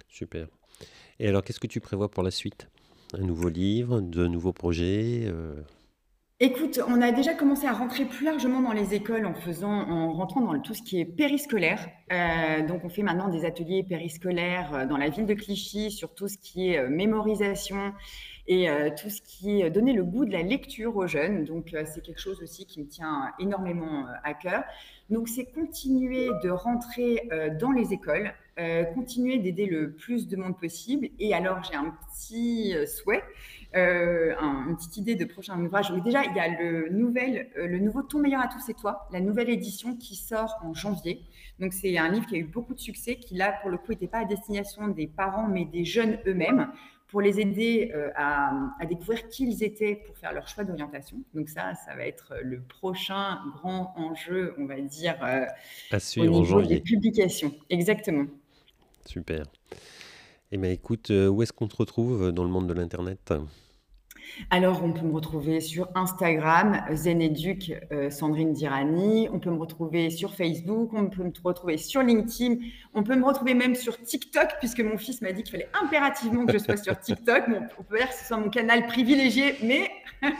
super. 0.07 0.47
Et 1.19 1.27
alors, 1.27 1.43
qu'est-ce 1.43 1.59
que 1.59 1.67
tu 1.67 1.79
prévois 1.79 2.09
pour 2.09 2.23
la 2.23 2.31
suite? 2.31 2.67
Un 3.13 3.21
nouveau 3.21 3.49
livre, 3.49 4.01
de 4.01 4.27
nouveaux 4.27 4.53
projets 4.53 5.31
Écoute, 6.43 6.81
on 6.87 7.03
a 7.03 7.11
déjà 7.11 7.35
commencé 7.35 7.67
à 7.67 7.71
rentrer 7.71 8.03
plus 8.03 8.25
largement 8.25 8.61
dans 8.61 8.71
les 8.71 8.95
écoles 8.95 9.27
en 9.27 9.35
faisant, 9.35 9.69
en 9.69 10.11
rentrant 10.11 10.41
dans 10.41 10.59
tout 10.59 10.73
ce 10.73 10.81
qui 10.81 10.99
est 10.99 11.05
périscolaire. 11.05 11.87
Euh, 12.11 12.65
donc, 12.65 12.83
on 12.83 12.89
fait 12.89 13.03
maintenant 13.03 13.27
des 13.27 13.45
ateliers 13.45 13.83
périscolaires 13.83 14.73
euh, 14.73 14.85
dans 14.87 14.97
la 14.97 15.09
ville 15.09 15.27
de 15.27 15.35
Clichy 15.35 15.91
sur 15.91 16.15
tout 16.15 16.27
ce 16.27 16.39
qui 16.39 16.71
est 16.71 16.79
euh, 16.79 16.89
mémorisation 16.89 17.93
et 18.47 18.67
tout 18.99 19.09
ce 19.09 19.21
qui 19.21 19.61
est 19.61 19.69
donner 19.69 19.93
le 19.93 20.03
goût 20.03 20.25
de 20.25 20.31
la 20.31 20.41
lecture 20.41 20.97
aux 20.97 21.07
jeunes. 21.07 21.45
Donc, 21.45 21.73
c'est 21.85 22.01
quelque 22.01 22.19
chose 22.19 22.41
aussi 22.41 22.65
qui 22.65 22.81
me 22.81 22.87
tient 22.87 23.31
énormément 23.39 24.07
à 24.25 24.33
cœur. 24.33 24.63
Donc, 25.09 25.29
c'est 25.29 25.45
continuer 25.45 26.27
de 26.43 26.49
rentrer 26.49 27.29
dans 27.61 27.71
les 27.71 27.93
écoles, 27.93 28.33
continuer 28.93 29.37
d'aider 29.37 29.67
le 29.67 29.93
plus 29.93 30.27
de 30.27 30.35
monde 30.35 30.59
possible. 30.59 31.07
Et 31.19 31.33
alors, 31.33 31.63
j'ai 31.63 31.77
un 31.77 31.95
petit 32.09 32.75
souhait 32.87 33.23
euh, 33.75 34.35
une 34.67 34.75
petite 34.75 34.97
idée 34.97 35.15
de 35.15 35.25
prochain 35.25 35.59
ouvrage. 35.63 35.91
Déjà, 36.03 36.23
il 36.25 36.35
y 36.35 36.39
a 36.39 36.47
le, 36.61 36.89
nouvel, 36.89 37.49
euh, 37.57 37.67
le 37.67 37.79
nouveau 37.79 38.01
Ton 38.01 38.19
meilleur 38.19 38.41
à 38.41 38.47
tous 38.47 38.67
et 38.69 38.73
toi, 38.73 39.07
la 39.13 39.21
nouvelle 39.21 39.49
édition 39.49 39.95
qui 39.95 40.15
sort 40.15 40.57
en 40.63 40.73
janvier. 40.73 41.21
Donc, 41.59 41.71
c'est 41.71 41.97
un 41.97 42.09
livre 42.09 42.25
qui 42.25 42.35
a 42.35 42.37
eu 42.39 42.43
beaucoup 42.43 42.73
de 42.73 42.79
succès, 42.79 43.15
qui 43.15 43.35
là, 43.35 43.53
pour 43.61 43.69
le 43.69 43.77
coup, 43.77 43.91
n'était 43.91 44.07
pas 44.07 44.19
à 44.19 44.25
destination 44.25 44.89
des 44.89 45.07
parents, 45.07 45.47
mais 45.47 45.63
des 45.65 45.85
jeunes 45.85 46.17
eux-mêmes, 46.27 46.69
pour 47.07 47.21
les 47.21 47.39
aider 47.39 47.91
euh, 47.93 48.09
à, 48.15 48.51
découvrir 48.89 49.29
qui 49.29 49.43
ils 49.45 49.63
étaient 49.63 49.95
pour 50.05 50.17
faire 50.17 50.33
leur 50.33 50.47
choix 50.47 50.65
d'orientation. 50.65 51.17
Donc, 51.33 51.47
ça, 51.47 51.73
ça 51.75 51.95
va 51.95 52.05
être 52.05 52.33
le 52.43 52.61
prochain 52.61 53.39
grand 53.55 53.93
enjeu, 53.95 54.53
on 54.57 54.65
va 54.65 54.81
dire, 54.81 55.15
à 55.91 55.99
suivre 55.99 56.27
au 56.27 56.29
niveau 56.29 56.41
en 56.41 56.59
janvier. 56.59 56.75
des 56.75 56.81
publications. 56.81 57.53
Exactement. 57.69 58.25
Super. 59.05 59.45
Eh 60.51 60.57
bien, 60.57 60.69
écoute, 60.69 61.09
où 61.09 61.41
est-ce 61.41 61.53
qu'on 61.53 61.67
te 61.67 61.77
retrouve 61.77 62.31
dans 62.31 62.43
le 62.43 62.49
monde 62.49 62.67
de 62.67 62.73
l'Internet? 62.73 63.33
Alors, 64.49 64.83
on 64.83 64.91
peut 64.91 65.05
me 65.05 65.13
retrouver 65.13 65.61
sur 65.61 65.87
Instagram, 65.95 66.83
Zeneduc, 66.93 67.73
euh, 67.91 68.09
Sandrine 68.09 68.53
Dirani. 68.53 69.29
On 69.31 69.39
peut 69.39 69.49
me 69.49 69.59
retrouver 69.59 70.09
sur 70.09 70.33
Facebook, 70.33 70.91
on 70.93 71.09
peut 71.09 71.23
me 71.23 71.31
retrouver 71.43 71.77
sur 71.77 72.01
LinkedIn, 72.01 72.55
on 72.93 73.03
peut 73.03 73.15
me 73.15 73.25
retrouver 73.25 73.53
même 73.53 73.75
sur 73.75 74.01
TikTok, 74.01 74.49
puisque 74.59 74.81
mon 74.81 74.97
fils 74.97 75.21
m'a 75.21 75.31
dit 75.31 75.43
qu'il 75.43 75.51
fallait 75.51 75.69
impérativement 75.81 76.45
que 76.45 76.53
je 76.53 76.57
sois 76.57 76.77
sur 76.77 76.99
TikTok. 76.99 77.49
Bon, 77.49 77.61
on 77.79 77.83
peut 77.83 77.97
dire 77.97 78.09
que 78.09 78.15
ce 78.15 78.25
soit 78.25 78.37
mon 78.37 78.49
canal 78.49 78.87
privilégié, 78.87 79.55
mais. 79.63 79.89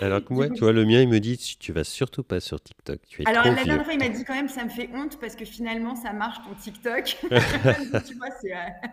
Alors 0.00 0.24
que 0.24 0.32
moi, 0.32 0.48
tu 0.48 0.60
vois, 0.60 0.72
le 0.72 0.84
mien, 0.84 1.00
il 1.00 1.08
me 1.08 1.20
dit 1.20 1.36
tu 1.58 1.72
vas 1.72 1.84
surtout 1.84 2.22
pas 2.22 2.40
sur 2.40 2.60
TikTok. 2.60 3.00
Tu 3.08 3.22
es 3.22 3.28
Alors, 3.28 3.44
la 3.44 3.54
dernière 3.54 3.84
fois, 3.84 3.92
il 3.92 3.98
m'a 3.98 4.08
dit 4.08 4.24
quand 4.24 4.34
même 4.34 4.48
ça 4.48 4.64
me 4.64 4.70
fait 4.70 4.88
honte 4.94 5.18
parce 5.20 5.36
que 5.36 5.44
finalement, 5.44 5.94
ça 5.94 6.12
marche 6.12 6.38
ton 6.38 6.54
TikTok. 6.54 7.04
tu 8.06 8.14
vois, 8.14 8.28
euh, 8.28 8.88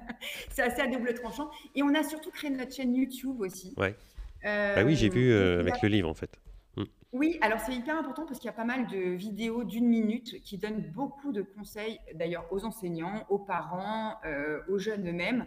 c'est 0.50 0.62
assez 0.62 0.82
à 0.82 0.88
double 0.88 1.14
tranchant. 1.14 1.50
Et 1.76 1.84
on 1.84 1.94
a 1.96 2.04
surtout 2.04 2.32
créé 2.32 2.50
notre 2.50 2.74
chaîne 2.76 2.96
YouTube 2.96 3.40
aussi. 3.42 3.74
Ouais. 3.78 3.96
Ah 4.44 4.84
oui, 4.86 4.96
j'ai 4.96 5.10
vu 5.10 5.32
euh, 5.32 5.60
avec 5.60 5.82
le 5.82 5.90
livre 5.90 6.10
en 6.10 6.14
fait. 6.14 6.40
Mm. 6.78 6.84
Oui, 7.12 7.38
alors 7.42 7.60
c'est 7.60 7.74
hyper 7.74 7.98
important 7.98 8.26
parce 8.26 8.40
qu'il 8.40 8.48
y 8.48 8.54
a 8.54 8.54
pas 8.54 8.66
mal 8.66 8.88
de 8.88 8.98
vidéos 8.98 9.64
d'une 9.64 9.88
minute 9.88 10.42
qui 10.44 10.58
donnent 10.58 10.82
beaucoup 10.82 11.32
de 11.32 11.42
conseils, 11.42 12.00
d'ailleurs 12.14 12.46
aux 12.52 12.66
enseignants, 12.66 13.26
aux 13.30 13.40
parents, 13.40 14.20
euh, 14.26 14.62
aux 14.70 14.78
jeunes 14.78 15.08
eux-mêmes, 15.08 15.46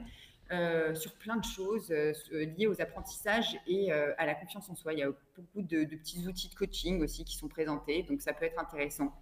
euh, 0.50 0.94
sur 0.94 1.14
plein 1.14 1.36
de 1.36 1.44
choses 1.44 1.90
liées 2.32 2.66
aux 2.66 2.80
apprentissages 2.80 3.58
et 3.66 3.92
à 3.92 4.26
la 4.26 4.34
confiance 4.34 4.68
en 4.68 4.74
soi. 4.74 4.92
Il 4.92 4.98
y 4.98 5.02
a 5.02 5.10
beaucoup 5.36 5.62
de, 5.62 5.84
petits 5.84 6.26
outils 6.26 6.48
de 6.48 6.54
coaching 6.54 7.00
aussi 7.02 7.24
qui 7.24 7.36
sont 7.36 7.48
présentés, 7.48 8.02
donc 8.02 8.20
ça 8.20 8.32
peut 8.32 8.44
être 8.44 8.60
intéressant. 8.60 9.14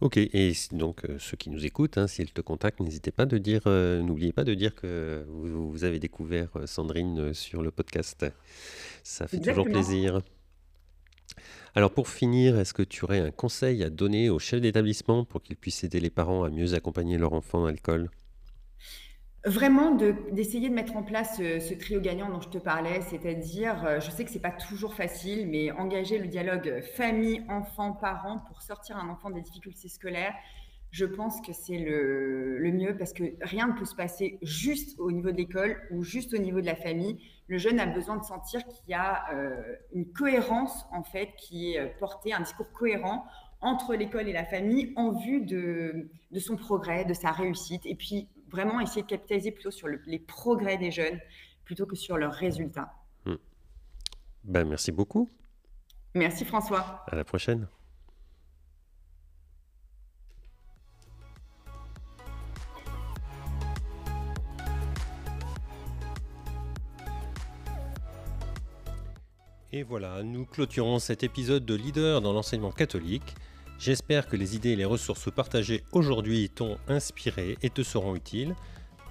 Ok, 0.00 0.16
et 0.16 0.52
donc 0.72 1.02
ceux 1.18 1.36
qui 1.36 1.50
nous 1.50 1.66
écoutent, 1.66 1.98
hein, 1.98 2.06
s'ils 2.06 2.32
te 2.32 2.40
contactent, 2.40 2.78
n'hésitez 2.78 3.10
pas 3.10 3.26
de 3.26 3.36
dire, 3.36 3.62
n'oubliez 3.66 4.32
pas 4.32 4.44
de 4.44 4.54
dire 4.54 4.74
que 4.76 5.24
vous, 5.28 5.82
avez 5.82 5.98
découvert 5.98 6.50
Sandrine 6.66 7.34
sur 7.34 7.62
le 7.62 7.72
podcast. 7.72 8.24
Ça 9.02 9.26
fait 9.26 9.40
toujours 9.40 9.64
plaisir. 9.64 10.20
Alors 11.74 11.90
pour 11.90 12.08
finir, 12.08 12.58
est-ce 12.58 12.74
que 12.74 12.82
tu 12.82 13.04
aurais 13.04 13.20
un 13.20 13.30
conseil 13.30 13.82
à 13.82 13.90
donner 13.90 14.30
aux 14.30 14.38
chefs 14.38 14.60
d'établissement 14.60 15.24
pour 15.24 15.42
qu'ils 15.42 15.56
puissent 15.56 15.84
aider 15.84 16.00
les 16.00 16.10
parents 16.10 16.44
à 16.44 16.50
mieux 16.50 16.74
accompagner 16.74 17.18
leur 17.18 17.32
enfant 17.32 17.66
à 17.66 17.72
l'école? 17.72 18.08
Vraiment 19.48 19.92
d'essayer 19.92 20.68
de, 20.68 20.74
mettre 20.74 20.94
en 20.94 21.02
place 21.02 21.38
ce, 21.38 21.74
trio 21.74 22.02
gagnant 22.02 22.28
dont 22.28 22.42
je 22.42 22.50
te 22.50 22.58
parlais, 22.58 23.00
c'est-à-dire, 23.00 23.82
euh, 23.86 23.98
je 23.98 24.10
sais 24.10 24.26
que 24.26 24.30
c'est 24.30 24.42
pas 24.42 24.50
toujours 24.50 24.92
facile, 24.92 25.48
mais 25.48 25.70
engager 25.70 26.18
le 26.18 26.26
dialogue 26.26 26.82
famille, 26.94 27.42
enfant, 27.48 27.92
parent 27.92 28.40
pour 28.46 28.60
sortir 28.60 28.98
un 28.98 29.08
enfant 29.08 29.30
des 29.30 29.40
difficultés 29.40 29.88
scolaires, 29.88 30.34
je 30.90 31.06
pense 31.06 31.40
que 31.40 31.54
c'est 31.54 31.78
le, 31.78 32.60
mieux 32.72 32.94
parce 32.98 33.14
que 33.14 33.24
rien 33.40 33.68
ne 33.68 33.72
peut 33.72 33.86
se 33.86 33.94
passer 33.94 34.38
juste 34.42 35.00
au 35.00 35.10
niveau 35.10 35.30
de 35.30 35.36
l'école 35.38 35.80
ou 35.92 36.02
juste 36.02 36.34
au 36.34 36.38
niveau 36.38 36.60
de 36.60 36.66
la 36.66 36.76
famille. 36.76 37.18
Le 37.46 37.56
jeune 37.56 37.80
a 37.80 37.86
besoin 37.86 38.18
de 38.18 38.24
sentir 38.24 38.62
qu'il 38.66 38.90
y 38.90 38.94
a 38.94 39.32
euh, 39.32 39.62
une 39.94 40.12
cohérence 40.12 40.84
en 40.92 41.02
fait 41.02 41.30
qui 41.38 41.72
est 41.72 41.98
portée, 41.98 42.34
un 42.34 42.40
discours 42.40 42.70
cohérent 42.72 43.24
entre 43.62 43.94
l'école 43.94 44.28
et 44.28 44.32
la 44.32 44.44
famille 44.44 44.92
en 44.96 45.12
vue 45.12 45.40
de, 45.40 46.10
de, 46.32 46.38
son 46.38 46.56
progrès, 46.56 47.06
de 47.06 47.14
sa 47.14 47.32
réussite. 47.32 47.86
Et 47.86 47.94
puis 47.94 48.28
vraiment 48.50 48.80
essayer 48.80 49.02
de 49.02 49.06
capitaliser 49.06 49.52
plutôt 49.52 49.70
sur 49.70 49.88
les 49.88 50.18
progrès 50.18 50.78
des 50.78 50.90
jeunes 50.90 51.18
plutôt 51.64 51.86
que 51.86 51.96
sur 51.96 52.16
leurs 52.16 52.32
résultats. 52.32 52.94
Hmm. 53.26 53.36
Ben, 54.44 54.66
merci 54.66 54.92
beaucoup. 54.92 55.30
Merci 56.14 56.44
François. 56.44 57.04
À 57.06 57.14
la 57.14 57.24
prochaine. 57.24 57.68
Et 69.70 69.82
voilà, 69.82 70.22
nous 70.22 70.46
clôturons 70.46 70.98
cet 70.98 71.22
épisode 71.22 71.66
de 71.66 71.74
Leader 71.74 72.22
dans 72.22 72.32
l'enseignement 72.32 72.72
catholique. 72.72 73.34
J'espère 73.78 74.26
que 74.26 74.34
les 74.34 74.56
idées 74.56 74.70
et 74.70 74.76
les 74.76 74.84
ressources 74.84 75.30
partagées 75.30 75.84
aujourd'hui 75.92 76.50
t'ont 76.50 76.78
inspiré 76.88 77.56
et 77.62 77.70
te 77.70 77.82
seront 77.82 78.16
utiles. 78.16 78.56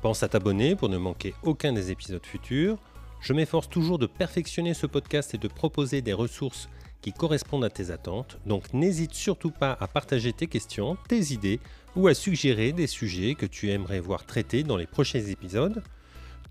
Pense 0.02 0.24
à 0.24 0.28
t'abonner 0.28 0.76
pour 0.76 0.90
ne 0.90 0.98
manquer 0.98 1.34
aucun 1.44 1.72
des 1.72 1.90
épisodes 1.90 2.26
futurs. 2.26 2.78
Je 3.22 3.32
m'efforce 3.32 3.70
toujours 3.70 3.98
de 3.98 4.08
perfectionner 4.08 4.74
ce 4.74 4.86
podcast 4.86 5.34
et 5.34 5.38
de 5.38 5.48
proposer 5.48 6.02
des 6.02 6.12
ressources 6.12 6.68
qui 7.02 7.14
correspondent 7.14 7.64
à 7.64 7.70
tes 7.70 7.92
attentes, 7.92 8.38
donc 8.46 8.74
n'hésite 8.74 9.14
surtout 9.14 9.52
pas 9.52 9.78
à 9.80 9.88
partager 9.88 10.34
tes 10.34 10.48
questions, 10.48 10.98
tes 11.08 11.32
idées 11.32 11.62
ou 11.96 12.08
à 12.08 12.14
suggérer 12.14 12.74
des 12.74 12.88
sujets 12.88 13.36
que 13.36 13.46
tu 13.46 13.72
aimerais 13.72 14.02
voir 14.02 14.26
traités 14.26 14.64
dans 14.64 14.78
les 14.78 14.88
prochains 14.88 15.26
épisodes. 15.26 15.82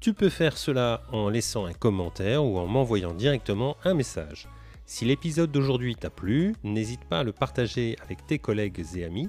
Tu 0.01 0.15
peux 0.15 0.31
faire 0.31 0.57
cela 0.57 1.03
en 1.13 1.29
laissant 1.29 1.67
un 1.67 1.73
commentaire 1.75 2.45
ou 2.45 2.59
en 2.59 2.67
m'envoyant 2.67 3.13
directement 3.13 3.77
un 3.85 3.93
message. 3.93 4.49
Si 4.89 5.05
l'épisode 5.05 5.51
d'aujourd'hui 5.51 5.97
t'a 5.97 6.11
plu, 6.11 6.55
n'hésite 6.63 7.05
pas 7.05 7.19
à 7.19 7.25
le 7.25 7.33
partager 7.33 7.97
avec 8.05 8.25
tes 8.25 8.39
collègues 8.39 8.85
et 8.95 9.05
amis. 9.05 9.29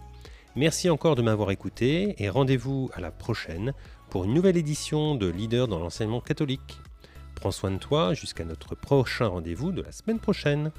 Merci 0.55 0.87
encore 0.87 1.15
de 1.15 1.23
m'avoir 1.23 1.49
écouté 1.49 2.13
et 2.19 2.29
rendez-vous 2.29 2.91
à 2.93 3.01
la 3.01 3.09
prochaine 3.09 3.73
pour 4.11 4.25
une 4.25 4.35
nouvelle 4.35 4.55
édition 4.55 5.15
de 5.15 5.27
Leader 5.27 5.67
dans 5.67 5.79
l'enseignement 5.79 6.21
catholique. 6.21 6.79
Prends 7.33 7.49
soin 7.49 7.71
de 7.71 7.77
toi 7.77 8.13
jusqu'à 8.13 8.45
notre 8.45 8.75
prochain 8.75 9.27
rendez-vous 9.27 9.71
de 9.71 9.81
la 9.81 9.91
semaine 9.91 10.19
prochaine. 10.19 10.71